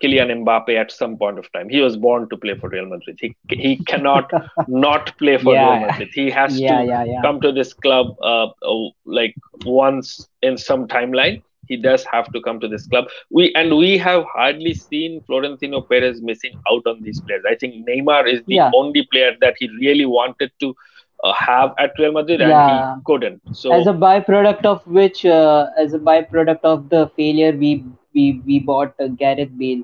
Kylian 0.02 0.44
Mbappe 0.44 0.76
at 0.78 0.92
some 0.92 1.16
point 1.16 1.38
of 1.38 1.50
time. 1.52 1.68
He 1.68 1.80
was 1.80 1.96
born 1.96 2.28
to 2.28 2.36
play 2.36 2.54
for 2.54 2.68
Real 2.68 2.86
Madrid. 2.86 3.18
He 3.20 3.34
he 3.50 3.76
cannot 3.84 4.30
not 4.68 5.16
play 5.18 5.38
for 5.38 5.54
yeah. 5.54 5.70
Real 5.70 5.86
Madrid. 5.86 6.08
He 6.14 6.30
has 6.30 6.58
yeah, 6.58 6.82
to 6.82 6.84
yeah, 6.86 7.22
come 7.22 7.40
to 7.40 7.52
this 7.52 7.72
club 7.72 8.14
uh, 8.22 8.48
uh, 8.62 8.90
like 9.04 9.34
once 9.64 10.28
in 10.42 10.56
some 10.56 10.86
timeline. 10.86 11.42
He 11.66 11.76
does 11.76 12.04
have 12.04 12.32
to 12.32 12.40
come 12.40 12.60
to 12.60 12.68
this 12.68 12.86
club. 12.86 13.08
We 13.30 13.52
and 13.54 13.76
we 13.76 13.98
have 13.98 14.24
hardly 14.32 14.74
seen 14.74 15.20
Florentino 15.22 15.80
Perez 15.80 16.22
missing 16.22 16.58
out 16.70 16.86
on 16.86 17.02
these 17.02 17.20
players. 17.20 17.44
I 17.48 17.56
think 17.56 17.86
Neymar 17.86 18.32
is 18.32 18.42
the 18.46 18.60
only 18.74 19.06
player 19.12 19.32
that 19.40 19.56
he 19.58 19.68
really 19.80 20.06
wanted 20.06 20.52
to 20.60 20.74
uh, 21.24 21.32
have 21.32 21.72
at 21.78 21.92
Real 21.98 22.12
Madrid 22.12 22.40
and 22.40 22.52
he 22.70 22.86
couldn't. 23.04 23.40
So 23.52 23.72
as 23.72 23.86
a 23.86 23.92
byproduct 23.92 24.64
of 24.64 24.86
which, 24.86 25.24
uh, 25.24 25.66
as 25.76 25.94
a 25.94 25.98
byproduct 25.98 26.60
of 26.62 26.88
the 26.88 27.08
failure, 27.16 27.52
we 27.52 27.84
we 28.14 28.42
we 28.46 28.58
bought 28.60 28.94
uh, 29.00 29.08
Gareth 29.08 29.56
Bale. 29.58 29.82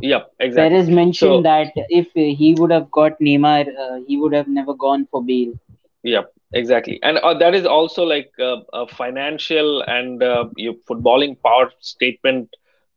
Yep, 0.00 0.32
exactly. 0.40 0.70
Perez 0.70 0.88
mentioned 0.88 1.42
so, 1.42 1.42
that 1.42 1.72
if 1.88 2.12
he 2.12 2.54
would 2.58 2.70
have 2.70 2.90
got 2.90 3.18
Neymar, 3.20 3.66
uh, 3.78 4.00
he 4.06 4.16
would 4.16 4.32
have 4.32 4.48
never 4.48 4.74
gone 4.74 5.06
for 5.10 5.22
Bale. 5.22 5.52
Yep, 6.02 6.32
exactly, 6.52 6.98
and 7.02 7.18
uh, 7.18 7.34
that 7.34 7.54
is 7.54 7.66
also 7.66 8.04
like 8.04 8.30
uh, 8.40 8.56
a 8.72 8.86
financial 8.86 9.82
and 9.82 10.20
your 10.56 10.74
footballing 10.88 11.36
power 11.42 11.70
statement 11.80 12.54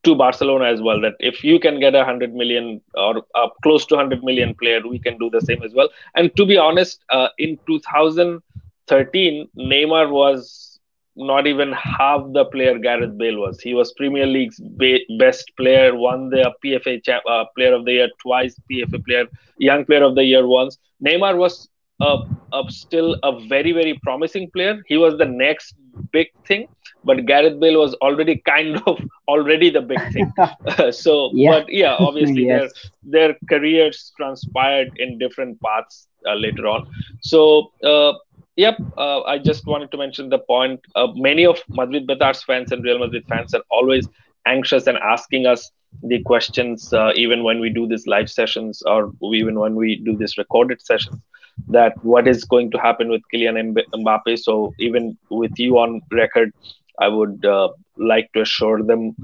to 0.08 0.16
Barcelona 0.16 0.66
as 0.66 0.82
well. 0.82 1.02
That 1.02 1.16
if 1.20 1.44
you 1.44 1.60
can 1.60 1.80
get 1.80 1.96
a 1.96 2.06
hundred 2.06 2.34
million 2.36 2.82
or 2.96 3.24
uh, 3.36 3.50
close 3.64 3.86
to 3.88 3.98
hundred 3.98 4.24
million 4.24 4.56
player, 4.56 4.82
we 4.88 5.00
can 5.00 5.18
do 5.20 5.30
the 5.30 5.42
same 5.42 5.64
as 5.64 5.74
well. 5.74 5.90
And 6.16 6.36
to 6.38 6.46
be 6.46 6.58
honest, 6.58 7.04
uh, 7.12 7.30
in 7.40 7.60
2013, 7.68 9.48
Neymar 9.58 10.12
was 10.12 10.80
not 11.16 11.48
even 11.48 11.74
half 11.74 12.22
the 12.34 12.46
player 12.46 12.78
Gareth 12.80 13.18
Bale 13.18 13.40
was. 13.40 13.60
He 13.62 13.74
was 13.74 13.94
Premier 13.94 14.26
League's 14.28 14.60
be- 14.60 15.06
best 15.20 15.52
player, 15.58 15.96
won 15.96 16.30
the 16.30 16.54
PFA 16.64 17.00
cha- 17.00 17.22
uh, 17.30 17.46
Player 17.56 17.74
of 17.74 17.86
the 17.86 17.94
Year 17.94 18.10
twice, 18.22 18.60
PFA 18.70 19.00
Player, 19.00 19.26
Young 19.58 19.86
Player 19.86 20.04
of 20.04 20.16
the 20.16 20.24
Year 20.24 20.48
once. 20.48 20.78
Neymar 21.06 21.38
was 21.38 21.70
uh, 22.00 22.24
still 22.70 23.18
a 23.24 23.40
very 23.48 23.72
very 23.72 24.00
promising 24.04 24.50
player. 24.52 24.82
He 24.88 24.98
was 24.98 25.18
the 25.18 25.26
next 25.26 25.76
big 26.12 26.28
thing, 26.46 26.68
but 27.04 27.26
Gareth 27.26 27.60
Bale 27.60 27.80
was 27.80 27.94
already 27.96 28.38
kind 28.46 28.82
of 28.88 29.02
already 29.28 29.70
the 29.70 29.82
big 29.82 30.02
thing. 30.14 30.32
so, 30.92 31.32
yeah. 31.34 31.52
but 31.52 31.72
yeah, 31.72 31.96
obviously 32.00 32.46
yes. 32.54 32.72
their 33.04 33.30
their 33.30 33.38
careers 33.50 34.14
transpired 34.18 34.92
in 34.98 35.18
different 35.18 35.60
paths 35.62 36.08
uh, 36.28 36.36
later 36.36 36.68
on. 36.68 36.88
So. 37.22 37.72
Uh, 37.84 38.14
yep, 38.56 38.76
uh, 38.98 39.22
I 39.22 39.38
just 39.38 39.68
wanted 39.68 39.92
to 39.92 39.98
mention 39.98 40.30
the 40.30 40.40
point. 40.40 40.80
Uh, 40.96 41.10
many 41.14 41.46
of 41.46 41.62
Madrid 41.70 42.08
Betar's 42.08 42.42
fans 42.44 42.72
and 42.72 42.84
Real 42.84 42.98
Madrid 42.98 43.24
fans 43.30 43.54
are 43.54 43.62
always 43.70 44.10
anxious 44.48 44.88
and 44.88 44.98
asking 44.98 45.46
us 45.46 45.70
the 46.02 46.24
questions, 46.24 46.92
uh, 46.92 47.12
even 47.16 47.44
when 47.44 47.60
we 47.60 47.70
do 47.70 47.88
these 47.88 48.08
live 48.08 48.32
sessions 48.32 48.82
or 48.88 49.12
even 49.32 49.60
when 49.60 49.76
we 49.76 49.98
do 49.98 50.18
this 50.18 50.40
recorded 50.40 50.82
sessions 50.82 51.22
that 51.68 51.94
what 52.04 52.28
is 52.28 52.44
going 52.44 52.72
to 52.72 52.78
happen 52.78 53.10
with 53.10 53.22
Kylian 53.34 53.76
Mbappe. 53.94 54.40
So 54.40 54.74
even 54.80 55.18
with 55.30 55.58
you 55.58 55.78
on 55.78 56.02
record, 56.12 56.54
I 57.00 57.08
would 57.08 57.46
uh, 57.46 57.70
like 57.98 58.32
to 58.34 58.42
assure 58.42 58.84
them 58.84 59.16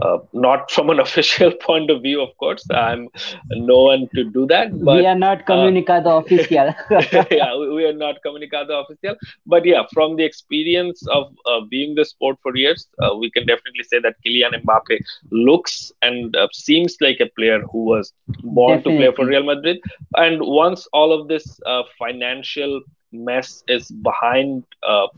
uh, 0.00 0.18
not 0.32 0.70
from 0.70 0.90
an 0.90 1.00
official 1.06 1.52
point 1.52 1.90
of 1.90 2.02
view, 2.02 2.20
of 2.20 2.36
course. 2.38 2.64
I'm 2.70 3.08
no 3.50 3.82
one 3.82 4.08
to 4.14 4.24
do 4.24 4.46
that. 4.46 4.78
But, 4.84 4.96
we 4.96 5.06
are 5.06 5.18
not 5.18 5.40
uh, 5.40 5.44
comunicado 5.44 6.06
uh, 6.06 6.22
oficial. 6.22 6.74
yeah, 7.30 7.56
we, 7.56 7.74
we, 7.74 7.84
are 7.84 7.92
not 7.92 8.16
comunicado 8.24 8.84
oficial. 8.84 9.16
But 9.46 9.64
yeah, 9.64 9.84
from 9.92 10.16
the 10.16 10.24
experience 10.24 11.06
of 11.08 11.34
uh, 11.46 11.60
being 11.68 11.94
the 11.94 12.04
sport 12.04 12.38
for 12.42 12.56
years, 12.56 12.88
uh, 13.02 13.16
we 13.16 13.30
can 13.30 13.46
definitely 13.46 13.84
say 13.84 14.00
that 14.00 14.16
Kylian 14.24 14.62
Mbappe 14.64 14.98
looks 15.30 15.92
and 16.02 16.36
uh, 16.36 16.48
seems 16.52 16.96
like 17.00 17.18
a 17.20 17.26
player 17.26 17.60
who 17.60 17.84
was 17.84 18.12
born 18.42 18.78
definitely. 18.78 19.06
to 19.06 19.12
play 19.12 19.16
for 19.16 19.26
Real 19.28 19.44
Madrid. 19.44 19.80
And 20.16 20.40
once 20.40 20.86
all 20.92 21.12
of 21.12 21.28
this 21.28 21.60
financial 21.98 22.80
mess 23.12 23.64
is 23.66 23.90
behind 23.90 24.64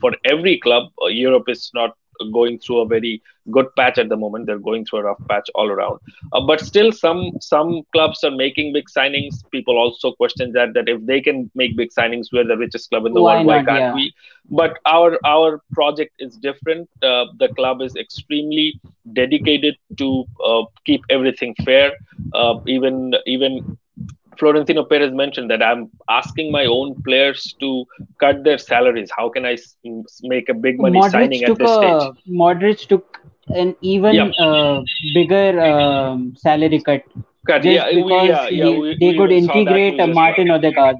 for 0.00 0.12
every 0.24 0.58
club, 0.58 0.90
Europe 1.08 1.48
is 1.48 1.70
not 1.74 1.96
going 2.32 2.58
through 2.58 2.80
a 2.80 2.86
very 2.86 3.22
good 3.50 3.66
patch 3.76 3.98
at 3.98 4.08
the 4.08 4.16
moment. 4.16 4.46
They're 4.46 4.58
going 4.58 4.84
through 4.84 5.00
a 5.00 5.02
rough 5.04 5.22
patch 5.28 5.50
all 5.54 5.70
around. 5.70 6.00
Uh, 6.32 6.40
but 6.40 6.60
still, 6.60 6.92
some 6.92 7.32
some 7.40 7.82
clubs 7.92 8.22
are 8.24 8.30
making 8.30 8.72
big 8.72 8.86
signings. 8.88 9.42
People 9.50 9.78
also 9.78 10.12
question 10.12 10.52
that 10.52 10.74
that 10.74 10.88
if 10.88 11.04
they 11.06 11.20
can 11.20 11.50
make 11.54 11.76
big 11.76 11.90
signings, 11.90 12.26
we're 12.32 12.46
the 12.46 12.56
richest 12.56 12.90
club 12.90 13.06
in 13.06 13.14
the 13.14 13.22
why 13.22 13.36
world. 13.36 13.46
Not, 13.46 13.52
why 13.52 13.64
can't 13.64 13.80
yeah. 13.80 13.94
we? 13.94 14.14
But 14.50 14.78
our 14.86 15.18
our 15.24 15.60
project 15.72 16.14
is 16.18 16.36
different. 16.36 16.88
Uh, 17.02 17.26
the 17.38 17.48
club 17.48 17.82
is 17.82 17.96
extremely 17.96 18.80
dedicated 19.12 19.76
to 19.98 20.24
uh, 20.44 20.62
keep 20.84 21.02
everything 21.10 21.54
fair. 21.64 21.92
Uh, 22.34 22.60
even 22.66 23.14
even 23.26 23.78
Florentino 24.42 24.84
Perez 24.84 25.12
mentioned 25.12 25.50
that 25.52 25.62
I'm 25.62 25.88
asking 26.10 26.50
my 26.50 26.64
own 26.66 27.00
players 27.08 27.54
to 27.60 27.84
cut 28.22 28.42
their 28.42 28.58
salaries. 28.58 29.10
How 29.16 29.28
can 29.28 29.44
I 29.46 29.56
make 30.22 30.48
a 30.48 30.54
big 30.54 30.80
money 30.80 30.98
Modric 30.98 31.10
signing 31.12 31.44
at 31.44 31.58
this 31.58 31.70
a, 31.70 31.74
stage? 31.74 32.34
Modric 32.40 32.86
took 32.88 33.20
an 33.48 33.76
even 33.82 34.32
uh, 34.46 34.82
bigger 35.14 35.60
um, 35.60 36.34
salary 36.36 36.80
cut. 36.80 37.04
Cut, 37.46 37.62
just 37.62 37.74
yeah, 37.74 37.88
because 37.90 38.04
we, 38.04 38.28
yeah, 38.28 38.48
yeah, 38.48 38.78
we, 38.80 38.96
they 38.98 39.10
we 39.10 39.16
could 39.18 39.30
integrate 39.30 40.02
Martin 40.12 40.50
Odegaard. 40.50 40.96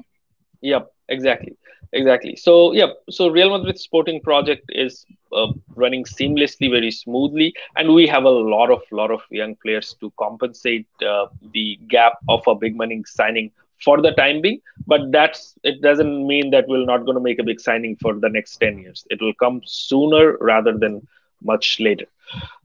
Yep, 0.61 0.93
exactly 1.09 1.57
exactly. 1.93 2.35
So 2.35 2.73
yeah 2.73 2.91
so 3.09 3.29
real 3.29 3.51
madrid 3.57 3.79
sporting 3.79 4.21
project 4.21 4.63
is 4.69 5.05
uh, 5.35 5.47
running 5.75 6.03
seamlessly 6.05 6.69
very 6.71 6.91
smoothly 6.91 7.53
and 7.77 7.93
we 7.93 8.07
have 8.07 8.23
a 8.25 8.29
lot 8.55 8.71
of 8.71 8.81
lot 8.91 9.11
of 9.11 9.21
young 9.31 9.55
players 9.63 9.95
to 10.01 10.11
compensate 10.19 10.87
uh, 11.07 11.27
the 11.53 11.79
gap 11.89 12.13
of 12.29 12.41
a 12.47 12.55
big 12.55 12.75
money 12.75 13.01
signing 13.05 13.51
for 13.83 14.01
the 14.01 14.11
time 14.11 14.41
being 14.41 14.59
but 14.87 15.01
that's 15.11 15.55
it 15.63 15.81
doesn't 15.81 16.27
mean 16.27 16.51
that 16.51 16.65
we're 16.67 16.85
not 16.85 17.05
going 17.05 17.15
to 17.15 17.27
make 17.29 17.39
a 17.39 17.43
big 17.51 17.59
signing 17.59 17.95
for 18.01 18.13
the 18.15 18.29
next 18.29 18.57
10 18.57 18.79
years. 18.79 19.05
It 19.09 19.21
will 19.21 19.33
come 19.33 19.61
sooner 19.65 20.37
rather 20.39 20.77
than 20.77 21.07
much 21.43 21.79
later. 21.79 22.05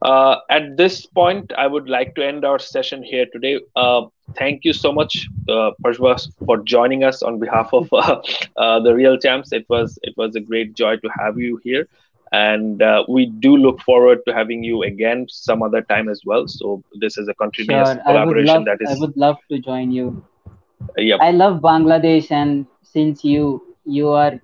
Uh, 0.03 0.37
at 0.51 0.77
this 0.77 1.07
point, 1.07 1.53
I 1.57 1.67
would 1.67 1.89
like 1.89 2.15
to 2.17 2.25
end 2.27 2.45
our 2.45 2.59
session 2.59 3.03
here 3.03 3.27
today. 3.33 3.59
Thank 4.37 4.65
you 4.65 4.73
so 4.73 4.93
much, 4.93 5.27
uh, 5.49 5.71
for 6.47 6.59
joining 6.65 7.05
us 7.05 7.23
on 7.23 7.39
behalf 7.39 7.71
of 7.73 7.89
uh, 7.93 8.21
uh, 8.57 8.81
the 8.81 8.95
Real 8.95 9.17
Champs. 9.19 9.53
It 9.53 9.67
was 9.69 9.99
it 10.03 10.15
was 10.17 10.37
a 10.37 10.41
great 10.41 10.75
joy 10.75 10.97
to 10.97 11.09
have 11.19 11.39
you 11.39 11.61
here, 11.65 11.89
and 12.33 12.83
uh, 12.83 13.05
we 13.09 13.27
do 13.27 13.57
look 13.57 13.81
forward 13.81 14.21
to 14.27 14.35
having 14.35 14.63
you 14.63 14.83
again 14.83 15.27
some 15.29 15.63
other 15.63 15.83
time 15.83 16.09
as 16.09 16.23
well. 16.25 16.47
So 16.47 16.83
this 17.01 17.17
is 17.17 17.29
a 17.29 17.35
continuous 17.35 17.89
sure. 17.89 18.03
collaboration 18.05 18.47
love, 18.47 18.65
that 18.67 18.79
is. 18.81 18.97
I 18.97 19.01
would 19.01 19.17
love 19.17 19.39
to 19.51 19.59
join 19.59 19.91
you. 19.91 20.23
Uh, 20.81 21.01
yep. 21.01 21.21
I 21.23 21.31
love 21.31 21.61
Bangladesh, 21.61 22.31
and 22.31 22.67
since 22.83 23.25
you 23.25 23.75
you 23.85 24.09
are 24.09 24.41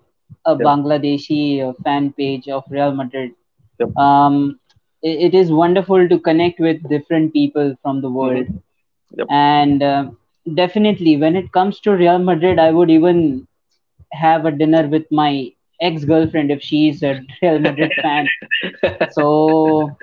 a 0.46 0.52
yep. 0.52 0.60
Bangladeshi 0.60 1.74
fan 1.84 2.12
page 2.12 2.48
of 2.48 2.64
Real 2.70 2.92
Madrid. 2.92 3.32
Yep. 3.78 3.96
Um, 3.96 4.60
it 5.02 5.34
is 5.34 5.52
wonderful 5.52 6.08
to 6.08 6.18
connect 6.18 6.60
with 6.60 6.88
different 6.88 7.34
people 7.34 7.76
from 7.82 8.00
the 8.00 8.08
world 8.08 8.46
mm-hmm. 8.46 8.56
Yep. 9.16 9.28
and 9.30 9.82
uh, 9.82 10.04
definitely 10.54 11.16
when 11.16 11.36
it 11.36 11.50
comes 11.52 11.80
to 11.80 11.92
real 11.92 12.18
madrid 12.18 12.58
i 12.58 12.70
would 12.70 12.90
even 12.90 13.46
have 14.12 14.44
a 14.46 14.52
dinner 14.52 14.86
with 14.88 15.04
my 15.10 15.50
ex-girlfriend 15.80 16.50
if 16.50 16.62
she's 16.62 17.02
a 17.02 17.20
real 17.42 17.58
madrid 17.58 17.92
fan. 18.02 18.28
So 19.08 19.96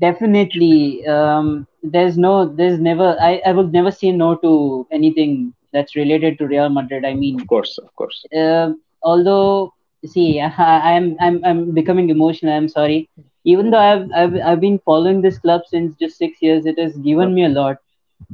definitely 0.00 1.06
um, 1.06 1.66
there's 1.82 2.16
no 2.18 2.46
there's 2.46 2.78
never 2.78 3.16
I, 3.20 3.40
I 3.46 3.52
would 3.52 3.72
never 3.72 3.90
say 3.90 4.12
no 4.12 4.36
to 4.36 4.86
anything 4.92 5.54
that's 5.72 5.96
related 5.96 6.38
to 6.38 6.46
real 6.46 6.68
madrid 6.68 7.04
i 7.04 7.14
mean. 7.14 7.40
Of 7.40 7.46
course 7.46 7.78
of 7.78 7.94
course. 7.96 8.24
Uh, 8.36 8.72
although 9.02 9.72
see 10.04 10.40
I, 10.40 10.48
i'm 10.96 11.16
i'm 11.20 11.44
i'm 11.44 11.72
becoming 11.72 12.10
emotional 12.10 12.52
i'm 12.54 12.68
sorry. 12.68 13.08
Even 13.44 13.70
though 13.70 13.78
I've, 13.78 14.08
I've 14.14 14.34
I've 14.44 14.60
been 14.60 14.78
following 14.84 15.20
this 15.20 15.38
club 15.38 15.62
since 15.66 15.94
just 15.96 16.16
six 16.18 16.40
years, 16.42 16.64
it 16.66 16.78
has 16.78 16.96
given 16.98 17.34
me 17.34 17.44
a 17.44 17.48
lot. 17.48 17.76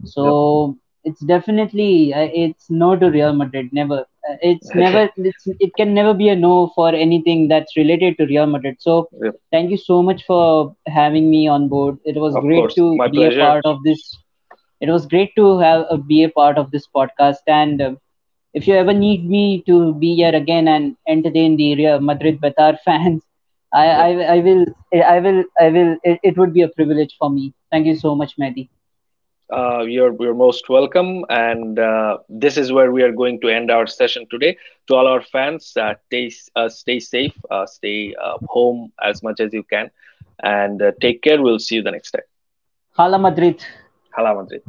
So 0.04 0.76
it's 1.04 1.20
definitely 1.20 2.12
uh, 2.14 2.28
it's 2.32 2.70
no 2.70 2.96
to 2.96 3.10
Real 3.10 3.32
Madrid. 3.32 3.68
Never. 3.72 4.00
Uh, 4.28 4.36
it's 4.42 4.74
never. 4.74 5.08
It's, 5.16 5.48
it 5.60 5.74
can 5.76 5.94
never 5.94 6.14
be 6.14 6.28
a 6.28 6.36
no 6.36 6.68
for 6.74 6.88
anything 6.94 7.48
that's 7.48 7.76
related 7.76 8.18
to 8.18 8.26
Real 8.26 8.46
Madrid. 8.46 8.76
So 8.80 9.08
thank 9.52 9.70
you 9.70 9.76
so 9.78 10.02
much 10.02 10.24
for 10.26 10.74
having 10.86 11.30
me 11.30 11.48
on 11.48 11.68
board. 11.68 11.98
It 12.04 12.16
was 12.16 12.36
of 12.36 12.42
great 12.46 12.60
course. 12.60 12.74
to 12.76 12.98
My 12.98 13.08
be 13.10 13.26
pleasure. 13.26 13.40
a 13.40 13.44
part 13.44 13.64
of 13.64 13.82
this. 13.84 14.18
It 14.80 14.90
was 14.90 15.06
great 15.06 15.34
to 15.36 15.58
have 15.58 15.86
uh, 15.90 15.96
be 15.96 16.22
a 16.24 16.30
part 16.30 16.58
of 16.58 16.70
this 16.70 16.86
podcast 16.94 17.46
and. 17.46 17.80
Uh, 17.80 17.94
if 18.54 18.66
you 18.66 18.74
ever 18.74 18.92
need 18.92 19.28
me 19.28 19.62
to 19.66 19.94
be 19.94 20.14
here 20.16 20.34
again 20.34 20.68
and 20.68 20.96
entertain 21.08 21.56
the 21.56 21.74
Real 21.76 22.00
Madrid 22.00 22.40
Betar 22.40 22.78
fans, 22.84 23.22
I, 23.72 23.86
I, 23.86 24.08
I 24.34 24.38
will, 24.40 24.64
I 24.94 25.20
will, 25.20 25.44
I 25.60 25.68
will. 25.68 25.96
It, 26.02 26.20
it 26.22 26.36
would 26.38 26.52
be 26.54 26.62
a 26.62 26.68
privilege 26.68 27.14
for 27.18 27.30
me. 27.30 27.52
Thank 27.70 27.86
you 27.86 27.96
so 27.96 28.14
much, 28.14 28.36
Mehdi. 28.38 28.68
Uh, 29.52 29.80
you're 29.80 30.14
you're 30.20 30.34
most 30.34 30.68
welcome, 30.68 31.24
and 31.28 31.78
uh, 31.78 32.18
this 32.28 32.56
is 32.56 32.72
where 32.72 32.90
we 32.92 33.02
are 33.02 33.12
going 33.12 33.40
to 33.40 33.48
end 33.48 33.70
our 33.70 33.86
session 33.86 34.26
today. 34.30 34.56
To 34.88 34.94
all 34.94 35.06
our 35.06 35.22
fans, 35.22 35.72
uh, 35.76 35.94
stay 36.06 36.30
uh, 36.56 36.68
stay 36.68 36.98
safe, 37.00 37.34
uh, 37.50 37.66
stay 37.66 38.14
uh, 38.22 38.38
home 38.46 38.92
as 39.02 39.22
much 39.22 39.40
as 39.40 39.52
you 39.52 39.62
can, 39.64 39.90
and 40.42 40.82
take 41.00 41.22
care. 41.22 41.40
We'll 41.42 41.58
see 41.58 41.76
you 41.76 41.82
the 41.82 41.90
next 41.92 42.10
time. 42.12 42.28
Hala 42.96 43.18
Madrid. 43.18 43.64
Hala 44.10 44.34
Madrid. 44.34 44.62